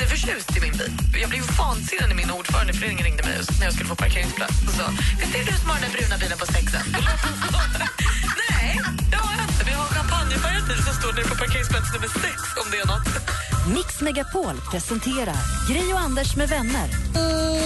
jätteförtjust 0.00 0.56
i 0.56 0.60
min 0.60 0.72
bil. 0.72 0.92
Jag 1.22 1.30
blev 1.30 1.42
vansinnig 1.58 2.08
när 2.08 2.14
min 2.22 2.30
ordförande 2.30 2.72
i 2.72 2.76
föreningen 2.76 3.04
ringde 3.04 3.22
mig 3.22 3.38
när 3.58 3.64
jag 3.66 3.74
skulle 3.74 3.88
få 3.88 3.96
parkeringsplats 3.96 4.56
och 4.68 4.74
sa 4.78 4.86
Visst 5.20 5.34
är 5.34 5.38
det 5.38 5.50
du 5.50 5.56
som 5.62 5.68
har 5.70 5.80
den 5.80 5.92
bruna 5.96 6.16
bilen 6.22 6.38
på 6.38 6.46
sexen? 6.46 6.84
Nej, 8.50 8.80
det 9.10 9.16
har 9.16 9.32
jag 9.38 9.44
inte. 9.50 9.64
Vi 9.70 9.72
har 9.80 9.86
champagnefärgad 9.96 10.64
bil 10.68 10.80
som 10.86 10.94
står 11.00 11.12
nere 11.12 11.24
på 11.24 11.36
parkeringsplats 11.42 11.92
nummer 11.94 12.08
sex 12.24 12.38
om 12.62 12.66
det 12.72 12.78
är 12.84 12.86
något. 12.94 13.08
Mix 13.76 14.00
Megapol 14.00 14.56
presenterar 14.70 15.40
Gri 15.68 15.92
och 15.92 16.00
Anders 16.00 16.36
med 16.36 16.48
vänner. 16.48 16.88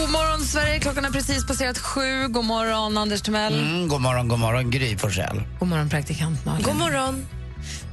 God 0.01 0.11
morgon, 0.11 0.41
Sverige. 0.41 0.79
Klockan 0.81 1.05
har 1.05 1.11
precis 1.11 1.47
passerat 1.47 1.79
sju. 1.79 2.29
God 2.29 2.45
morgon, 2.45 2.99
Anders 2.99 3.23
Timell. 3.23 3.55
Mm, 3.61 3.89
god 3.89 4.01
morgon, 4.01 4.29
god 4.29 4.39
morgon, 4.39 4.71
Gry 4.71 4.97
Forssell. 4.99 5.43
God 5.59 5.69
morgon, 5.69 5.89
praktikant 5.89 6.45
Malin. 6.47 6.63
God 6.63 6.77
morgon. 6.77 7.40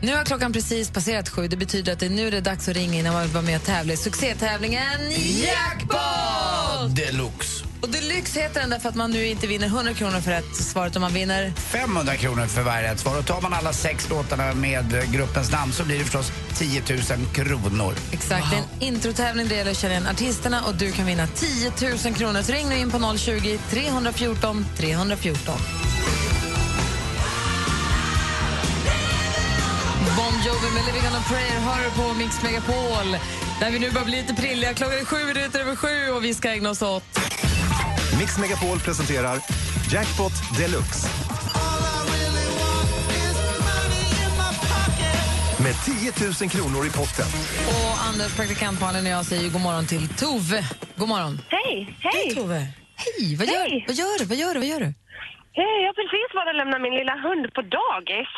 Nu 0.02 0.16
har 0.16 0.24
klockan 0.24 0.54
precis 0.54 0.90
passerat 0.92 1.30
sju. 1.30 1.48
Det 1.48 1.58
betyder 1.58 1.94
att 1.94 2.00
det 2.00 2.10
nu 2.10 2.28
är 2.28 2.32
det 2.32 2.42
dags 2.42 2.70
att 2.70 2.76
ringa 2.76 3.00
innan 3.00 3.14
man 3.14 3.22
vill 3.22 3.32
vara 3.32 3.44
med 3.44 3.56
och 3.56 3.66
tävla 3.66 3.94
i 3.94 3.98
succétävlingen 3.98 5.12
Jackpot! 5.12 6.96
Deluxe. 6.96 7.66
Och 7.82 7.90
Deluxe 7.90 8.40
heter 8.42 8.60
den 8.62 8.70
därför 8.70 8.90
att 8.90 8.96
man 8.96 9.12
nu 9.12 9.28
inte 9.28 9.48
vinner 9.48 9.68
100 9.68 9.94
kronor 9.94 10.20
för 10.20 10.32
rätt 10.32 10.56
svaret 10.56 10.96
om 10.96 11.02
man 11.02 11.14
vinner 11.14 11.52
500 11.52 12.16
kronor 12.16 12.46
för 12.46 12.62
varje 12.62 12.92
rätt 12.92 13.00
svar. 13.00 13.20
Och 13.20 13.26
tar 13.26 13.42
man 13.42 13.54
alla 13.54 13.74
sex 13.74 14.10
låtarna 14.10 14.54
med 14.54 15.14
gruppens 15.14 15.52
namn 15.52 15.74
så 15.74 15.84
blir 15.84 15.98
det 15.98 16.04
förstås 16.04 16.32
10 16.54 16.82
000 16.90 17.26
kronor. 17.34 17.94
Exakt, 18.12 18.52
det 18.52 18.58
är 18.58 18.62
en 18.62 18.94
introtävling. 18.96 19.48
Det 19.48 19.56
gäller 19.56 19.72
att 19.72 19.78
känna 19.78 19.94
igen 19.94 20.08
artisterna 20.08 20.64
och 20.64 20.76
du 20.76 20.92
kan 20.92 21.06
vinna 21.06 21.28
10 21.28 21.72
000 22.06 22.16
kronor. 22.16 22.42
Så 22.42 22.52
ring 22.52 22.70
nu 22.70 22.78
in 22.78 22.92
på 22.92 23.18
020 23.18 23.60
314 23.70 24.66
314. 24.78 25.54
Jovi 30.46 30.70
med 30.76 30.86
Living 30.86 31.08
on 31.10 31.16
a 31.16 31.24
prayer 31.30 31.60
hör 31.60 31.84
du 31.86 31.90
på 32.02 32.14
Mix 32.14 32.44
Megapol 32.44 33.08
där 33.60 33.72
vi 33.72 33.80
nu 33.80 33.92
börjar 33.92 34.06
bli 34.06 34.18
lite 34.22 34.34
prilliga. 34.34 34.74
Klockan 34.74 34.98
är 35.00 35.06
sju 35.06 35.26
minuter 35.26 35.60
över 35.60 35.76
sju 35.76 36.12
och 36.12 36.24
vi 36.24 36.34
ska 36.34 36.50
ägna 36.52 36.70
oss 36.70 36.82
åt... 36.82 37.04
Mix 38.20 38.38
Megapol 38.38 38.80
presenterar 38.80 39.38
Jackpot 39.92 40.32
Deluxe. 40.58 41.08
Med 45.64 45.76
10 45.86 46.12
000 46.42 46.50
kronor 46.50 46.86
i 46.86 46.90
potten. 46.90 47.26
Och 47.68 47.94
Anders, 48.10 48.36
praktikantbarnen 48.36 49.06
och 49.06 49.12
jag 49.12 49.26
säger 49.26 49.50
god 49.50 49.62
morgon 49.62 49.86
till 49.88 50.08
Tove. 50.10 50.64
God 50.96 51.08
morgon. 51.10 51.42
Hej, 51.50 51.98
Hej 52.00 52.24
hej. 52.26 52.36
Tove. 52.36 52.68
Hej, 52.96 53.36
vad 53.40 53.48
gör, 53.48 53.84
vad 53.88 53.96
gör 53.96 54.20
du? 54.20 54.26
Vad 54.26 54.38
gör 54.38 54.54
du? 54.54 54.60
Vad 54.60 54.68
gör 54.68 54.80
du? 54.80 54.94
Jag 55.54 55.88
har 55.90 55.98
precis 56.02 56.30
varit 56.38 56.50
och 56.54 56.56
lämnat 56.62 56.82
min 56.82 56.96
lilla 57.00 57.16
hund 57.26 57.54
på 57.56 57.62
dagis. 57.62 58.34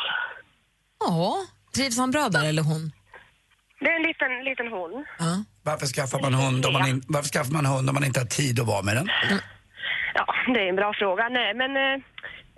Ja, 1.06 1.36
trivs 1.74 1.98
han 1.98 2.10
bra 2.10 2.28
där 2.28 2.48
eller 2.48 2.62
hon? 2.62 2.92
Det 3.80 3.86
är 3.86 3.96
en 3.96 4.02
liten, 4.02 4.44
liten 4.44 4.68
hund. 4.68 5.04
Ja. 5.18 5.44
Varför 5.62 5.86
skaffar, 5.86 6.20
man 6.20 6.34
hund 6.34 6.66
om 6.66 6.72
man 6.72 6.88
in, 6.88 7.02
varför 7.08 7.28
skaffar 7.28 7.52
man 7.52 7.66
hund 7.66 7.88
om 7.88 7.94
man 7.94 8.04
inte 8.04 8.20
har 8.20 8.26
tid 8.26 8.60
att 8.60 8.66
vara 8.66 8.82
med 8.82 8.96
den? 8.96 9.08
Ja, 10.14 10.26
det 10.54 10.60
är 10.60 10.68
en 10.68 10.76
bra 10.76 10.92
fråga. 10.92 11.28
Nej, 11.28 11.54
men 11.54 11.70
eh, 11.76 11.96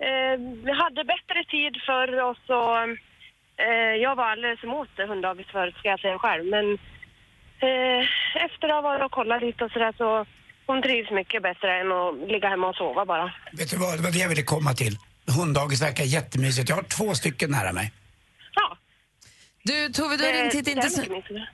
eh, 0.07 0.35
vi 0.65 0.71
hade 0.83 1.03
bättre 1.03 1.39
tid 1.55 1.73
för 1.87 2.21
oss 2.29 2.43
och 2.59 2.77
eh, 3.65 3.95
jag 4.05 4.15
var 4.15 4.27
alldeles 4.31 4.63
emot 4.63 4.89
hunddagis 5.07 5.47
förut, 5.51 5.75
ska 5.77 5.89
jag 5.89 5.99
säga 5.99 6.19
själv. 6.19 6.45
Men 6.55 6.65
eh, 7.67 8.01
efter 8.45 8.67
att 8.67 8.75
ha 8.75 8.81
varit 8.81 9.05
och 9.05 9.11
kollat 9.11 9.41
lite 9.41 9.63
och 9.65 9.71
sådär 9.71 9.93
så 9.97 10.25
hon 10.65 10.81
trivs 10.81 11.11
mycket 11.11 11.43
bättre 11.43 11.79
än 11.79 11.91
att 11.91 12.31
ligga 12.33 12.49
hemma 12.49 12.67
och 12.67 12.75
sova 12.75 13.05
bara. 13.05 13.33
Vet 13.51 13.69
du 13.71 13.77
vad, 13.77 13.97
det 13.97 14.03
var 14.03 14.11
det 14.11 14.17
jag 14.17 14.29
ville 14.29 14.43
komma 14.43 14.73
till. 14.73 14.97
Hunddagis 15.37 15.81
verkar 15.81 16.03
jättemysigt. 16.03 16.69
Jag 16.69 16.75
har 16.75 16.83
två 16.83 17.13
stycken 17.13 17.51
nära 17.51 17.73
mig. 17.73 17.91
Ja, 18.55 18.77
Du 19.65 19.89
Tove, 19.93 20.17
du 20.17 20.23
har 20.23 20.33
Eh, 20.33 20.41
ringt 20.41 20.53
hit 20.53 20.67
inte, 20.67 20.87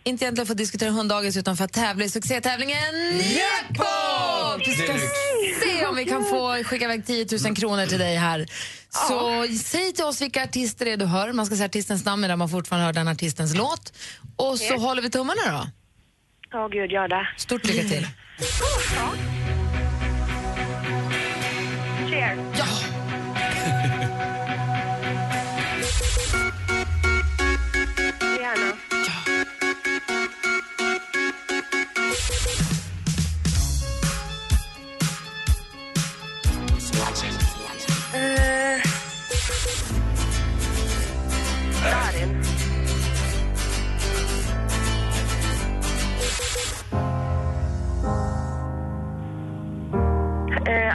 inte 0.04 0.26
egentligen 0.26 0.46
för 0.46 0.54
att 0.54 0.58
diskutera 0.58 0.90
hunddagis 0.90 1.38
utan 1.38 1.58
för 1.58 1.66
att 1.66 1.74
tävla 1.74 2.06
i 2.06 2.10
succétävlingen 2.10 2.78
Jackpot! 3.14 4.68
Vi 4.68 4.74
ska 4.76 4.94
se 5.66 5.86
om 5.86 5.96
vi 5.96 6.06
kan 6.06 6.26
få 6.26 6.64
skicka 6.64 6.86
iväg 6.86 7.06
10 7.06 7.26
000 7.46 7.56
kronor 7.56 7.86
till 7.86 8.00
dig 8.00 8.16
här. 8.16 8.46
Så 8.90 9.46
säg 9.64 9.94
till 9.94 10.06
oss 10.06 10.22
vilka 10.22 10.44
artister 10.44 10.86
det 10.86 10.92
är 10.92 10.98
du 10.98 11.06
hör. 11.06 11.34
Man 11.34 11.46
ska 11.46 11.56
säga 11.56 11.66
artistens 11.66 12.06
namn 12.06 12.22
medan 12.22 12.40
man 12.40 12.50
fortfarande 12.50 12.86
hör 12.86 12.94
den 12.94 13.08
artistens 13.08 13.56
låt. 13.56 13.94
Och 14.36 14.60
så 14.60 14.78
håller 14.78 15.02
vi 15.02 15.10
tummarna 15.10 15.42
då. 15.52 15.68
ja 16.52 16.68
gud, 16.68 16.92
gör 16.92 17.08
det. 17.08 17.28
Stort 17.38 17.66
lycka 17.66 17.84
till. 17.84 18.08
Cheers. 18.38 19.39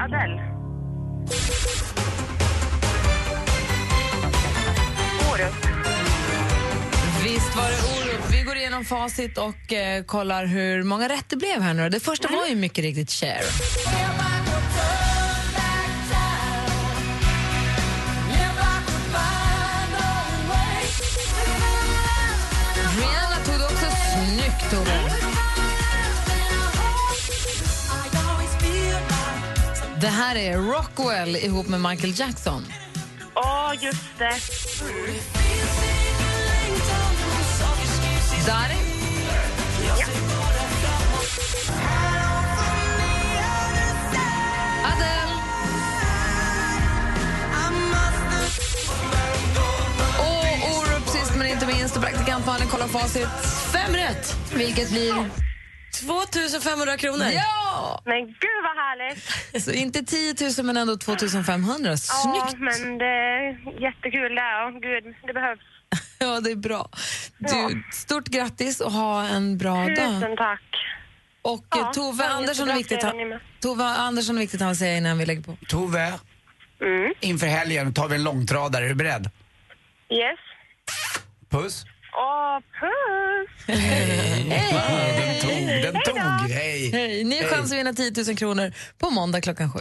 Adele. 0.05 0.43
Orup. 5.33 5.55
Visst 7.25 7.57
var 7.57 7.69
det 7.69 7.77
Orup. 7.77 8.33
Vi 8.33 8.43
går 8.43 8.57
igenom 8.57 8.85
facit 8.85 9.39
och 9.39 9.73
eh, 9.73 10.05
kollar 10.05 10.47
hur 10.47 10.83
många 10.83 11.09
rätt 11.09 11.25
det 11.29 11.37
blev 11.37 11.63
här 11.63 11.75
nu. 11.75 11.89
Det 11.89 12.01
första 12.01 12.29
var 12.29 12.47
ju 12.47 12.55
mycket 12.55 12.85
riktigt 12.85 13.11
Cher. 13.11 13.41
Rihanna 22.99 23.45
tog 23.45 23.59
det 23.59 23.65
också 23.65 23.87
snyggt, 23.87 24.71
Tove. 24.71 25.34
Det 30.05 30.11
här 30.11 30.37
är 30.37 30.59
Rockwell 30.59 31.37
ihop 31.37 31.69
med 31.69 31.81
Michael 31.81 32.13
Jackson. 32.19 32.67
Ja, 33.35 33.75
just 33.81 34.19
det. 34.19 34.35
Darin. 38.47 38.79
Adele. 44.85 45.33
Och 50.19 50.79
Orup 50.79 51.09
sist 51.09 51.37
men 51.37 51.47
inte 51.47 51.67
minst. 51.67 51.97
Och 51.97 52.03
praktikantmannen 52.03 52.69
kollar 52.69 52.89
facit. 52.89 53.29
Fem 53.73 53.93
rätt, 53.97 54.37
vilket 54.55 54.91
blir... 54.91 55.31
2500 56.01 56.97
kronor. 56.97 57.27
Ja! 57.27 57.64
Men 58.05 58.27
gud 58.27 58.61
vad 58.63 58.77
härligt! 58.77 59.63
Så 59.65 59.73
inte 59.73 60.03
10 60.03 60.35
000 60.59 60.67
men 60.67 60.77
ändå 60.77 60.97
2500. 60.97 61.91
Ja, 61.91 61.97
Snyggt! 61.97 62.59
men 62.61 62.99
det 62.99 63.05
är 63.07 63.81
jättekul. 63.83 64.35
Ja, 64.37 64.71
gud, 64.83 65.15
det 65.27 65.33
behövs. 65.33 65.61
Ja, 66.19 66.41
det 66.41 66.51
är 66.51 66.57
bra. 66.57 66.89
Du, 67.39 67.83
stort 67.93 68.25
grattis 68.29 68.81
och 68.81 68.93
ha 68.93 69.27
en 69.27 69.59
bra 69.59 69.75
dag. 69.75 69.97
Tusen 69.97 70.37
tack. 70.37 70.61
Och 71.43 71.65
Ja, 71.71 71.93
Tove 71.95 72.25
Andersson 72.29 72.71
är 72.71 72.75
viktigt. 72.75 73.05
Tove 73.61 73.85
Andersson 73.85 74.37
är 74.37 74.41
viktigt 74.41 74.63
att 74.63 74.77
säga 74.77 74.97
innan 74.97 75.19
vi 75.19 75.27
lägger 75.27 75.43
på. 75.43 75.57
Tove, 75.69 76.13
Mm. 76.81 77.13
inför 77.21 77.47
helgen 77.47 77.95
tar 77.95 78.09
vi 78.09 78.15
en 78.15 78.25
långtradare. 78.25 78.85
Är 78.85 78.89
du 78.89 78.95
beredd? 78.95 79.31
Yes. 80.11 80.39
Puss. 81.51 81.85
Åh, 82.17 82.61
puss! 82.81 83.67
Den 83.67 85.41
tog, 85.41 85.83
den 85.83 86.03
tog. 86.05 86.51
Hej. 86.51 86.91
Hej. 86.93 87.25
Ni 87.25 87.43
har 87.43 87.49
chans 87.49 87.73
att 87.73 87.79
vinna 87.79 87.93
10 87.93 88.13
000 88.27 88.37
kronor 88.37 88.73
på 88.99 89.11
måndag 89.11 89.41
klockan 89.41 89.73
sju. 89.73 89.79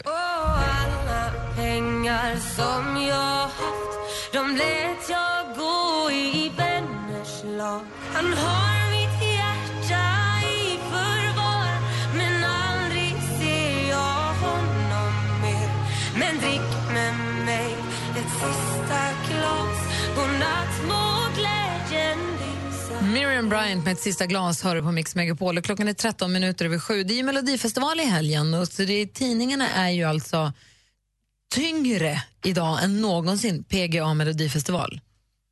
pengar 1.55 2.35
som 2.55 3.01
jag 3.07 3.41
haft 3.41 3.99
De 4.33 4.55
lät 4.55 5.09
jag 5.09 5.57
gå 5.57 6.11
i 6.11 6.51
vänners 6.57 7.43
lag 7.43 7.81
Han 8.13 8.33
har 8.33 8.72
Miriam 23.43 23.63
Bryant 23.65 23.85
med 23.85 23.93
ett 23.93 23.99
sista 23.99 24.25
glas 24.25 24.63
hör 24.63 24.81
på 24.81 24.91
Mix 24.91 25.15
Megapol. 25.15 25.57
Och 25.57 25.63
Klockan 25.63 25.87
är 25.87 25.93
13 25.93 26.31
minuter 26.31 26.65
över 26.65 26.79
sju. 26.79 27.03
Det 27.03 27.13
är 27.13 27.15
ju 27.15 27.23
Melodifestival 27.23 27.99
i 27.99 28.03
helgen 28.03 28.53
och 28.53 28.67
så 28.67 28.83
det, 28.83 29.13
tidningarna 29.13 29.69
är 29.69 29.89
ju 29.89 30.03
alltså 30.03 30.53
tyngre 31.55 32.23
idag 32.43 32.83
än 32.83 33.01
någonsin 33.01 33.63
PGA 33.63 34.13
Melodifestival. 34.13 35.01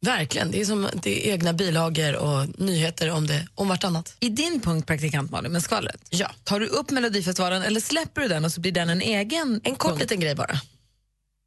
Verkligen. 0.06 0.52
Det 0.52 0.62
är 0.62 0.66
som 0.66 0.88
det 0.94 1.28
är 1.28 1.34
egna 1.34 1.54
bilagor 1.54 2.16
och 2.16 2.60
nyheter 2.60 3.10
om 3.12 3.28
det 3.28 3.48
om 3.56 3.68
vartannat. 3.68 4.16
I 4.20 4.30
din 4.30 4.62
punkt, 4.62 4.88
praktikant 4.88 5.32
Malin, 5.32 5.52
med 5.52 5.64
skvallret, 5.64 6.02
ja. 6.10 6.32
tar 6.44 6.60
du 6.60 6.68
upp 6.68 6.92
Melodifestivalen 6.92 7.62
eller 7.62 7.80
släpper 7.80 8.22
du 8.22 8.28
den 8.28 8.46
och 8.46 8.52
så 8.52 8.62
blir 8.62 8.72
den 8.72 8.90
en 8.90 9.02
egen 9.02 9.62
En 9.64 9.76
kort 9.76 9.90
punkt? 9.92 10.02
liten 10.02 10.20
grej 10.20 10.36
bara. 10.36 10.60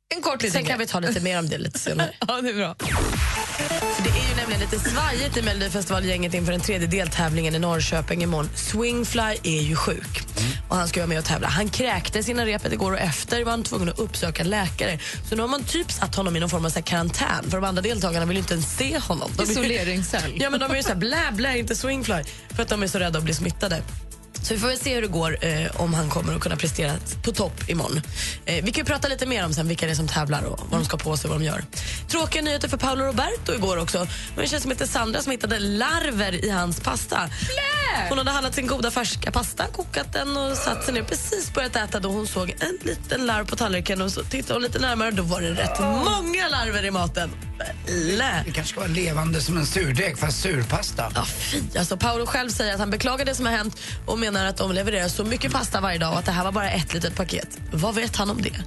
En 0.08 0.22
kort 0.22 0.42
liten 0.42 0.60
Sen 0.60 0.68
kan 0.68 0.78
vi 0.78 0.86
ta 0.86 1.00
lite 1.00 1.20
mer 1.20 1.38
om 1.38 1.48
det 1.48 1.58
lite 1.58 1.78
senare. 1.78 2.10
ja, 2.28 2.40
det 2.40 2.48
är 2.48 2.54
bra. 2.54 2.74
För 3.96 4.02
det 4.02 4.08
är 4.08 4.28
ju 4.30 4.36
nämligen 4.36 4.60
lite 4.60 4.78
svajigt 4.78 5.36
i 5.36 5.42
Melodifestivalgänget 5.42 6.34
inför 6.34 6.52
den 6.52 6.60
tredje 6.60 6.88
deltävlingen 6.88 7.54
i 7.54 7.58
Norrköping 7.58 8.22
imorgon. 8.22 8.50
Swingfly 8.54 9.36
är 9.42 9.62
ju 9.62 9.76
sjuk 9.76 10.22
och 10.68 10.76
han 10.76 10.88
ska 10.88 11.00
vara 11.00 11.08
med 11.08 11.18
och 11.18 11.24
tävla. 11.24 11.48
Han 11.48 11.68
kräktes 11.68 12.28
innan 12.28 12.46
repet 12.46 12.72
igår 12.72 12.92
och 12.92 12.98
efter 12.98 13.44
var 13.44 13.50
han 13.50 13.62
tvungen 13.62 13.88
att 13.88 13.98
uppsöka 13.98 14.44
läkare. 14.44 14.98
Så 15.28 15.36
nu 15.36 15.42
har 15.42 15.48
man 15.48 15.64
typ 15.64 15.92
satt 15.92 16.14
honom 16.14 16.36
i 16.36 16.40
någon 16.40 16.50
form 16.50 16.64
av 16.64 16.70
så 16.70 16.82
karantän 16.82 17.44
för 17.50 17.60
de 17.60 17.64
andra 17.64 17.82
deltagarna 17.82 18.26
vill 18.26 18.36
ju 18.36 18.40
inte 18.40 18.54
ens 18.54 18.76
se 18.76 18.98
honom. 18.98 19.30
Isoleringscell. 19.42 20.32
Ja, 20.40 20.50
men 20.50 20.60
de 20.60 20.70
är 20.70 20.76
ju 20.76 20.82
så 20.82 20.88
här, 20.88 20.96
blä, 20.96 21.32
blä, 21.32 21.58
inte 21.58 21.76
swingfly. 21.76 22.24
För 22.56 22.62
att 22.62 22.68
de 22.68 22.82
är 22.82 22.86
så 22.86 22.98
rädda 22.98 23.18
att 23.18 23.24
bli 23.24 23.34
smittade. 23.34 23.82
Så 24.44 24.54
vi 24.54 24.60
får 24.60 24.68
väl 24.68 24.78
se 24.78 24.94
hur 24.94 25.02
det 25.02 25.08
går 25.08 25.44
eh, 25.44 25.80
om 25.80 25.94
han 25.94 26.08
kommer 26.08 26.34
att 26.34 26.40
kunna 26.40 26.56
prestera 26.56 26.92
på 27.22 27.32
topp 27.32 27.68
imorgon. 27.68 28.00
Eh, 28.44 28.64
vi 28.64 28.72
kan 28.72 28.80
ju 28.80 28.84
prata 28.84 29.08
lite 29.08 29.26
mer 29.26 29.44
om 29.44 29.52
sen 29.52 29.68
vilka 29.68 29.86
det 29.86 29.92
är 29.92 29.96
som 29.96 30.08
tävlar 30.08 30.42
och 30.42 30.60
vad 30.70 30.80
de 30.80 30.84
ska 30.84 30.96
på 30.96 31.16
sig 31.16 31.28
och 31.28 31.34
vad 31.34 31.40
de 31.40 31.46
gör. 31.46 31.64
Tråkiga 32.14 32.42
nyheter 32.42 32.68
för 32.68 32.76
Paolo 32.76 33.04
Roberto 33.04 33.54
igår 33.54 33.76
också. 33.76 33.98
Det 33.98 34.36
var 34.36 34.42
en 34.42 34.48
tjej 34.48 34.60
som 34.60 34.70
heter 34.70 34.86
Sandra 34.86 35.22
som 35.22 35.32
hittade 35.32 35.58
larver 35.58 36.44
i 36.44 36.50
hans 36.50 36.80
pasta. 36.80 37.30
Hon 38.08 38.18
hade 38.18 38.30
handlat 38.30 38.54
sin 38.54 38.66
goda 38.66 38.90
färska 38.90 39.32
pasta, 39.32 39.66
kokat 39.66 40.12
den 40.12 40.36
och 40.36 40.56
satt 40.56 40.84
sig 40.84 40.94
ner 40.94 41.02
precis 41.02 41.54
börjat 41.54 41.76
äta 41.76 42.00
då 42.00 42.08
hon 42.08 42.26
såg 42.26 42.50
en 42.60 42.78
liten 42.82 43.26
larv 43.26 43.46
på 43.46 43.56
tallriken 43.56 44.02
och 44.02 44.12
så 44.12 44.22
tittade 44.22 44.54
hon 44.54 44.62
lite 44.62 44.78
närmare 44.78 45.08
och 45.08 45.14
då 45.14 45.22
var 45.22 45.40
det 45.40 45.50
rätt 45.50 45.80
många 45.80 46.48
larver 46.48 46.84
i 46.84 46.90
maten. 46.90 47.30
Blä. 47.86 48.42
Det 48.46 48.52
kanske 48.52 48.70
ska 48.70 48.80
vara 48.80 48.90
levande 48.90 49.40
som 49.40 49.56
en 49.56 49.66
surdeg 49.66 50.18
fast 50.18 50.40
surpasta. 50.42 51.12
Ja, 51.14 51.24
fy. 51.24 51.60
Alltså, 51.78 51.96
Paolo 51.96 52.26
själv 52.26 52.50
säger 52.50 52.72
att 52.72 52.80
han 52.80 52.90
beklagar 52.90 53.24
det 53.24 53.34
som 53.34 53.46
har 53.46 53.52
hänt 53.52 53.76
och 54.06 54.18
menar 54.18 54.46
att 54.46 54.56
de 54.56 54.72
levererar 54.72 55.08
så 55.08 55.24
mycket 55.24 55.52
pasta 55.52 55.80
varje 55.80 55.98
dag 55.98 56.12
och 56.12 56.18
att 56.18 56.26
det 56.26 56.32
här 56.32 56.44
var 56.44 56.52
bara 56.52 56.70
ett 56.70 56.94
litet 56.94 57.16
paket. 57.16 57.58
Vad 57.72 57.94
vet 57.94 58.16
han 58.16 58.30
om 58.30 58.42
det? 58.42 58.64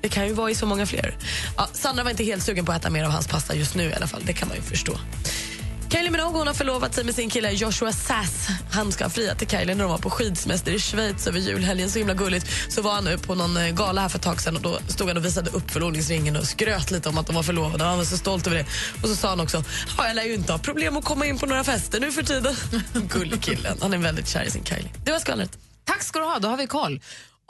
Det 0.00 0.08
kan 0.08 0.26
ju 0.26 0.32
vara 0.32 0.50
i 0.50 0.54
så 0.54 0.66
många 0.66 0.86
fler. 0.86 1.16
Ja, 1.56 1.68
Sandra 1.72 2.04
var 2.04 2.10
inte 2.10 2.24
helt 2.24 2.42
sugen 2.42 2.64
på 2.64 2.72
att 2.72 2.80
äta 2.80 2.90
mer 2.90 3.04
av 3.04 3.10
hans 3.10 3.26
pasta 3.26 3.54
just 3.54 3.74
nu 3.74 3.90
i 3.90 3.94
alla 3.94 4.06
fall. 4.06 4.22
Det 4.24 4.32
kan 4.32 4.48
man 4.48 4.56
ju 4.56 4.62
förstå. 4.62 4.98
Kylie 5.90 6.10
Minogue 6.10 6.38
hon 6.38 6.46
har 6.46 6.54
förlovat 6.54 6.94
sig 6.94 7.04
med 7.04 7.14
sin 7.14 7.30
kille 7.30 7.50
Joshua 7.50 7.92
Sass. 7.92 8.48
Han 8.70 8.92
ska 8.92 9.10
fria 9.10 9.34
till 9.34 9.48
Kylie 9.48 9.74
när 9.74 9.84
de 9.84 9.90
var 9.90 9.98
på 9.98 10.10
skidsemester 10.10 10.72
i 10.72 10.78
Schweiz 10.78 11.26
över 11.26 11.38
julhelgen. 11.38 11.90
Så 11.90 11.98
himla 11.98 12.14
gulligt. 12.14 12.46
Så 12.68 12.82
var 12.82 12.92
han 12.92 13.04
nu 13.04 13.18
på 13.18 13.34
någon 13.34 13.56
eh, 13.56 13.68
gala 13.70 14.00
här 14.00 14.08
för 14.08 14.18
ett 14.18 14.24
tag 14.24 14.40
sedan 14.40 14.56
och 14.56 14.62
då 14.62 14.78
stod 14.88 15.08
han 15.08 15.16
och 15.16 15.24
visade 15.24 15.50
upp 15.50 15.70
förlovningsringen 15.70 16.36
och 16.36 16.44
skröt 16.44 16.90
lite 16.90 17.08
om 17.08 17.18
att 17.18 17.26
de 17.26 17.36
var 17.36 17.42
förlovade. 17.42 17.84
Han 17.84 17.98
var 17.98 18.04
så 18.04 18.16
stolt 18.16 18.46
över 18.46 18.56
det. 18.56 18.66
Och 19.02 19.08
så 19.08 19.16
sa 19.16 19.28
han 19.28 19.40
också, 19.40 19.64
ja, 19.98 20.06
jag 20.06 20.16
lär 20.16 20.24
ju 20.24 20.34
inte 20.34 20.52
ha 20.52 20.58
problem 20.58 20.96
att 20.96 21.04
komma 21.04 21.26
in 21.26 21.38
på 21.38 21.46
några 21.46 21.64
fester 21.64 22.00
nu 22.00 22.12
för 22.12 22.22
tiden. 22.22 22.56
Gullig 23.08 23.42
killen. 23.42 23.78
Han 23.80 23.92
är 23.92 23.98
väldigt 23.98 24.28
kär 24.28 24.42
i 24.42 24.50
sin 24.50 24.64
Kylie. 24.64 24.90
Det 25.04 25.12
var 25.12 25.18
skvallret. 25.18 25.58
Tack 25.84 26.02
ska 26.02 26.18
du 26.18 26.24
ha, 26.24 26.38
då 26.38 26.48
har 26.48 26.56
vi 26.56 26.66
koll. 26.66 27.00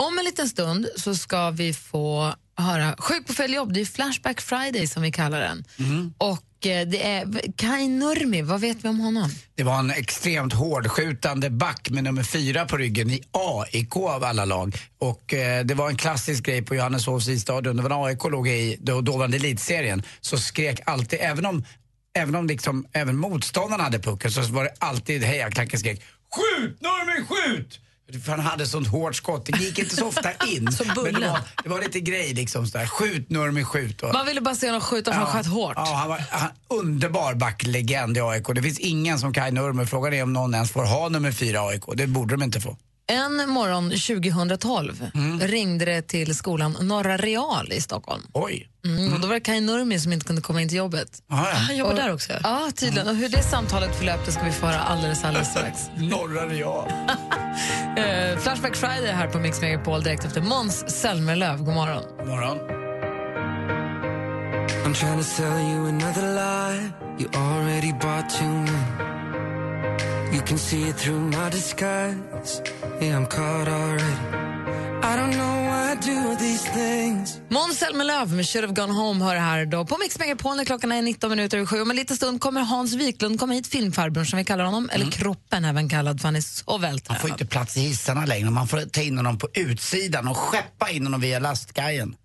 Om 0.02 0.18
en 0.18 0.24
liten 0.24 0.48
stund 0.48 0.88
så 0.96 1.14
ska 1.14 1.50
vi 1.50 1.74
få 1.74 2.34
höra 2.56 2.96
Sjuk 2.98 3.26
på 3.26 3.32
fel 3.32 3.54
jobb. 3.54 3.72
Det 3.72 3.80
är 3.80 3.84
Flashback 3.84 4.40
Friday 4.40 4.86
som 4.86 5.02
vi 5.02 5.12
kallar 5.12 5.40
den. 5.40 5.64
Och 6.18 6.66
eh, 6.66 6.88
det 6.88 7.02
är 7.06 7.52
Kai 7.56 7.88
Nurmi, 7.88 8.42
vad 8.42 8.60
vet 8.60 8.84
vi 8.84 8.88
om 8.88 9.00
honom? 9.00 9.30
Det 9.54 9.62
var 9.62 9.78
en 9.78 9.90
extremt 9.90 10.52
hårdskjutande 10.52 11.50
back 11.50 11.90
med 11.90 12.04
nummer 12.04 12.22
fyra 12.22 12.66
på 12.66 12.76
ryggen 12.76 13.10
i 13.10 13.22
AIK 13.32 13.96
av 13.96 14.24
alla 14.24 14.44
lag. 14.44 14.76
Och 14.98 15.34
eh, 15.34 15.64
det 15.64 15.74
var 15.74 15.88
en 15.88 15.96
klassisk 15.96 16.44
grej 16.44 16.62
på 16.62 16.74
Johanneshovs 16.74 17.28
isstadion. 17.28 17.76
Det 17.76 17.82
var 17.82 17.90
när 17.90 18.04
AIK 18.04 18.24
låg 18.24 18.48
i 18.48 18.76
då, 18.80 19.00
dåvarande 19.00 19.36
elitserien 19.36 20.02
så 20.20 20.38
skrek 20.38 20.80
alltid, 20.86 21.18
även 21.22 21.46
om, 21.46 21.64
även 22.16 22.34
om 22.34 22.46
liksom, 22.46 22.86
även 22.92 23.16
motståndarna 23.16 23.82
hade 23.82 23.98
pucken 23.98 24.30
så 24.30 24.42
var 24.42 24.64
det 24.64 24.74
alltid 24.78 25.22
hejaklacken 25.22 25.80
skrek 25.80 26.02
Skjut 26.34 26.80
Norrmen, 26.80 27.26
skjut! 27.26 27.80
För 28.25 28.31
han 28.32 28.40
hade 28.40 28.66
sånt 28.66 28.88
hårt 28.88 29.14
skott, 29.16 29.46
det 29.46 29.58
gick 29.58 29.78
inte 29.78 29.96
så 29.96 30.06
ofta 30.08 30.31
in. 30.49 30.72
Som 30.72 30.87
Men 30.87 31.14
det 31.14 31.28
var, 31.28 31.38
det 31.62 31.69
var 31.69 31.81
lite 31.81 32.00
grej 32.00 32.34
liksom 32.34 32.66
sådär, 32.66 32.87
skjut 32.87 33.31
Norrmen, 33.31 33.64
skjut. 33.64 34.02
Och, 34.02 34.12
Man 34.14 34.26
ville 34.26 34.40
bara 34.40 34.55
se 34.55 34.66
honom 34.66 34.81
skjuta 34.81 35.12
för 35.12 35.19
han 35.20 35.32
sköt 35.32 35.46
hårt. 35.46 35.72
Ja, 35.76 35.94
han 35.94 36.08
var 36.08 36.25
han, 36.31 36.50
underbar 36.69 37.34
backlegend 37.34 38.16
i 38.16 38.20
AIK. 38.20 38.46
Det 38.55 38.62
finns 38.62 38.78
ingen 38.78 39.19
som 39.19 39.32
Kaj 39.34 39.50
Nurmer. 39.52 39.84
Frågan 39.84 40.12
är 40.14 40.22
om 40.22 40.32
någon 40.32 40.55
ens 40.55 40.70
får 40.72 40.84
ha 40.84 41.08
nummer 41.08 41.32
fyra 41.32 41.60
AIK. 41.60 41.82
Det 41.94 42.06
borde 42.06 42.34
de 42.34 42.43
inte 42.43 42.60
få. 42.60 42.76
En 43.10 43.49
morgon 43.50 43.90
2012 43.90 45.10
ringde 45.43 45.84
det 45.84 46.02
till 46.02 46.34
skolan 46.34 46.76
Norra 46.81 47.16
Real 47.16 47.72
i 47.72 47.81
Stockholm. 47.81 48.22
Oj. 48.32 48.69
Mm, 48.84 49.12
och 49.14 49.20
då 49.20 49.26
var 49.26 49.34
det 49.34 49.40
Kaj 49.40 49.60
Nurmi 49.60 50.00
som 50.00 50.12
inte 50.12 50.26
kunde 50.26 50.43
komma 50.43 50.62
in 50.62 50.69
till 50.69 50.78
jobbet. 50.78 51.08
Han 51.28 51.76
jobbar 51.76 51.93
Och- 51.93 51.99
där 51.99 52.14
också. 52.14 52.32
Ja, 52.43 52.70
tydligen. 52.76 53.08
Och 53.08 53.14
hur 53.16 53.28
det 53.28 53.43
samtalet 53.43 53.96
förlöpte 53.96 54.32
ska 54.32 54.44
vi 54.44 54.52
få 54.52 54.66
höra 54.66 54.78
alldeles, 54.81 55.25
alldeles 55.25 55.50
strax. 55.50 55.78
Norra 55.96 56.46
Real. 56.46 56.93
Eh, 57.98 58.38
Flashback 58.38 58.76
Friday 58.76 59.12
här 59.12 59.26
på 59.26 59.38
Mix 59.38 59.60
Megapol 59.60 60.02
direkt 60.02 60.24
efter 60.24 60.40
Måns 60.40 60.90
Zelmerlöw. 61.00 61.56
God 61.56 61.74
morgon. 61.74 62.02
God 62.18 62.28
morgon. 62.28 62.58
I'm 64.84 64.94
trying 64.94 65.18
to 65.18 65.24
sell 65.24 65.60
you 65.70 65.86
another 65.88 66.22
lie. 66.22 66.92
You 67.18 67.28
already 67.34 67.92
bought 67.92 68.30
too 68.30 68.44
many. 68.44 70.36
You 70.36 70.42
can 70.46 70.58
see 70.58 70.88
it 70.88 70.96
through 70.96 71.20
my 71.20 71.50
disguise. 71.50 72.62
Yeah, 73.00 73.16
I'm 73.16 73.26
caught 73.26 73.68
already. 73.68 74.47
Måns 77.50 77.78
Zelmerlöw 77.78 78.32
med 78.36 78.46
Should 78.48 78.64
have 78.68 78.74
gone 78.86 78.92
home 78.92 79.24
hör 79.24 79.36
här 79.36 79.66
då 79.66 79.84
på 79.86 79.98
Mix 79.98 80.18
Megapol 80.18 80.56
när 80.56 80.64
klockan 80.64 80.92
är 80.92 81.02
19 81.02 81.30
minuter 81.30 81.56
över 81.56 81.66
sju. 81.66 81.80
Om 81.80 81.90
en 81.90 81.96
liten 81.96 82.16
stund 82.16 82.40
kommer 82.40 82.60
Hans 82.60 82.94
Wiklund 82.94 83.40
komma 83.40 83.52
hit, 83.52 83.66
filmfarbrorn 83.66 84.26
som 84.26 84.36
vi 84.36 84.44
kallar 84.44 84.64
honom, 84.64 84.90
eller 84.92 85.10
Kroppen 85.10 85.64
även 85.64 85.88
kallad 85.88 86.20
för 86.20 86.28
han 86.28 86.36
är 86.36 86.40
så 86.40 86.64
Han 86.72 86.80
vältränad. 86.80 87.20
får 87.20 87.30
inte 87.30 87.46
plats 87.46 87.76
i 87.76 87.80
hissarna 87.80 88.26
längre. 88.26 88.50
Man 88.50 88.68
får 88.68 88.80
ta 88.80 89.00
in 89.00 89.16
honom 89.16 89.38
på 89.38 89.48
utsidan 89.54 90.28
och 90.28 90.36
skeppa 90.36 90.90
in 90.90 91.04
honom 91.06 91.20
via 91.20 91.38
lastkajen. 91.38 92.17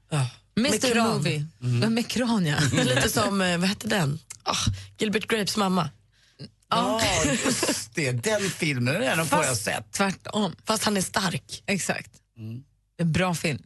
Mr 0.58 0.72
Med 0.72 0.82
kran. 0.94 1.08
Movie. 1.18 1.46
Mm. 1.64 1.94
Med 1.94 2.08
kran, 2.08 2.46
ja. 2.46 2.58
Lite 2.84 3.10
som, 3.10 3.42
eh, 3.42 3.58
vad 3.58 3.70
hette 3.70 3.88
den? 3.88 4.20
Ah, 4.44 4.56
Gilbert 4.98 5.28
Grapes 5.28 5.58
mamma. 5.58 5.90
Ja, 6.70 7.02
just 7.46 7.96
det. 7.96 8.12
Den 8.12 8.42
filmen, 8.50 8.94
den 8.94 9.20
har 9.20 9.44
jag 9.44 9.58
sett. 9.58 9.92
tvärtom. 9.92 10.56
Fast 10.66 10.84
han 10.84 10.98
är 10.98 11.02
stark. 11.02 11.64
Exakt. 11.68 12.12
En 12.98 13.12
bra 13.12 13.34
film. 13.34 13.64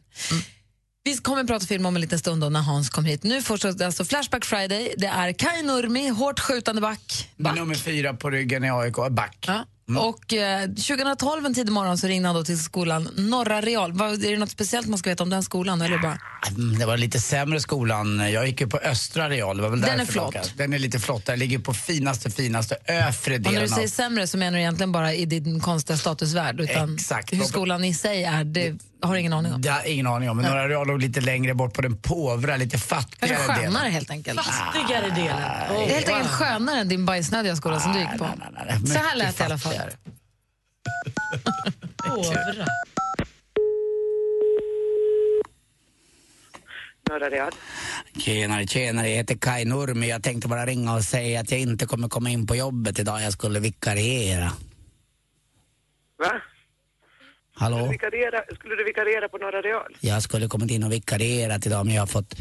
Vi 1.04 1.16
kommer 1.16 1.40
att 1.40 1.46
prata 1.46 1.66
film 1.66 1.86
om 1.86 1.94
en 1.94 2.00
liten 2.00 2.18
stund 2.18 2.42
då 2.42 2.48
när 2.48 2.60
Hans 2.60 2.90
kom 2.90 3.04
hit. 3.04 3.22
Nu 3.22 3.42
först 3.42 3.64
alltså 3.64 4.04
Flashback 4.04 4.44
Friday. 4.44 4.94
Det 4.96 5.06
är 5.06 5.32
Kai 5.32 5.62
Nurmi, 5.62 6.08
hårt 6.08 6.40
skjutande 6.40 6.80
back. 6.80 7.30
Med 7.36 7.54
nummer 7.54 7.74
fyra 7.74 8.14
på 8.14 8.30
ryggen 8.30 8.64
i 8.64 8.70
AIK, 8.70 8.96
back. 9.10 9.44
Ja. 9.46 9.64
Och 9.96 10.32
eh, 10.34 10.66
2012 10.66 11.46
en 11.46 11.54
tidig 11.54 11.72
morgon 11.72 11.98
så 11.98 12.06
ringde 12.06 12.28
han 12.28 12.36
då 12.36 12.44
till 12.44 12.58
skolan 12.58 13.08
Norra 13.16 13.60
Real. 13.60 13.92
Vad, 13.92 14.24
är 14.24 14.30
det 14.30 14.36
något 14.38 14.50
speciellt 14.50 14.86
man 14.88 14.98
ska 14.98 15.10
veta 15.10 15.22
om 15.22 15.30
den 15.30 15.42
skolan? 15.42 15.82
Eller 15.82 15.98
bara? 15.98 16.18
Mm, 16.48 16.78
Det 16.78 16.86
var 16.86 16.96
lite 16.96 17.20
sämre 17.20 17.60
skolan. 17.60 18.32
Jag 18.32 18.46
gick 18.46 18.60
ju 18.60 18.66
på 18.66 18.78
Östra 18.78 19.28
Real. 19.28 19.56
Det 19.56 19.62
var 19.62 19.70
väl 19.70 19.80
Den 19.80 20.00
är 20.00 20.04
flott. 20.04 20.34
jag- 20.34 20.44
Den 20.56 20.72
är 20.72 20.78
lite 20.78 20.98
flott. 21.00 21.26
Den 21.26 21.38
ligger 21.38 21.58
på 21.58 21.74
finaste, 21.74 22.30
finaste 22.30 22.76
övre 22.84 23.06
Och 23.24 23.28
när 23.28 23.38
delen 23.38 23.62
du 23.62 23.68
säger 23.68 23.88
sämre 23.88 24.26
så 24.26 24.38
menar 24.38 24.52
du 24.52 24.58
egentligen 24.58 24.92
bara 24.92 25.14
i 25.14 25.24
din 25.26 25.60
konstiga 25.60 25.96
statusvärld. 25.96 26.60
Utan 26.60 26.94
Exakt. 26.94 27.32
hur 27.32 27.42
skolan 27.44 27.84
i 27.84 27.94
sig 27.94 28.24
är, 28.24 28.44
det 28.44 28.74
har 29.02 29.16
ingen 29.16 29.32
aning 29.32 29.52
om. 29.52 29.60
Jag 29.64 29.86
ingen 29.86 30.06
aning 30.06 30.30
om. 30.30 30.36
Men 30.36 30.46
Norra 30.46 30.68
Real 30.68 30.86
låg 30.86 31.00
lite 31.00 31.20
längre 31.20 31.54
bort 31.54 31.74
på 31.74 31.82
den 31.82 31.96
påvra, 31.96 32.56
lite 32.56 32.78
fattigare 32.78 33.34
Kanske 33.36 33.52
skönare 33.54 33.66
delen. 33.84 33.92
helt 33.92 34.10
enkelt. 34.10 34.40
Fattigare 34.40 35.10
delen. 35.10 35.42
Det 35.68 35.84
är 35.84 35.88
helt 35.94 36.08
enkelt 36.08 36.30
skönare 36.30 36.80
än 36.80 36.88
din 36.88 37.06
bajsnödiga 37.06 37.56
skola 37.56 37.80
som 37.80 37.92
du 37.92 37.98
gick 37.98 38.18
på. 38.18 38.26
Så 38.86 38.98
här 38.98 39.16
lät 39.16 39.38
det 39.38 39.42
i 39.42 39.46
alla 39.46 39.58
fall. 39.58 39.74
Real. 47.20 47.52
Tjenare, 48.18 48.66
tjenare. 48.66 49.08
Jag 49.08 49.16
heter 49.16 49.34
Kai 49.38 49.64
Nurmi. 49.64 50.08
Jag 50.08 50.22
tänkte 50.22 50.48
bara 50.48 50.66
ringa 50.66 50.94
och 50.94 51.04
säga 51.04 51.40
att 51.40 51.50
jag 51.50 51.60
inte 51.60 51.86
kommer 51.86 52.08
komma 52.08 52.30
in 52.30 52.46
på 52.46 52.56
jobbet 52.56 52.98
idag. 52.98 53.22
Jag 53.22 53.32
skulle 53.32 53.60
vikariera. 53.60 54.52
Va? 56.18 56.32
Hallå? 57.58 57.86
Vikariera, 57.90 58.42
skulle 58.54 58.74
du 58.76 58.84
vikariera 58.84 59.28
på 59.28 59.38
Norra 59.38 59.60
Real? 59.62 59.96
Jag 60.00 60.22
skulle 60.22 60.48
kommit 60.48 60.70
in 60.70 60.84
och 60.84 60.92
vikarierat 60.92 61.66
idag 61.66 61.86
men 61.86 61.94
jag 61.94 62.02
har 62.02 62.06
fått, 62.06 62.34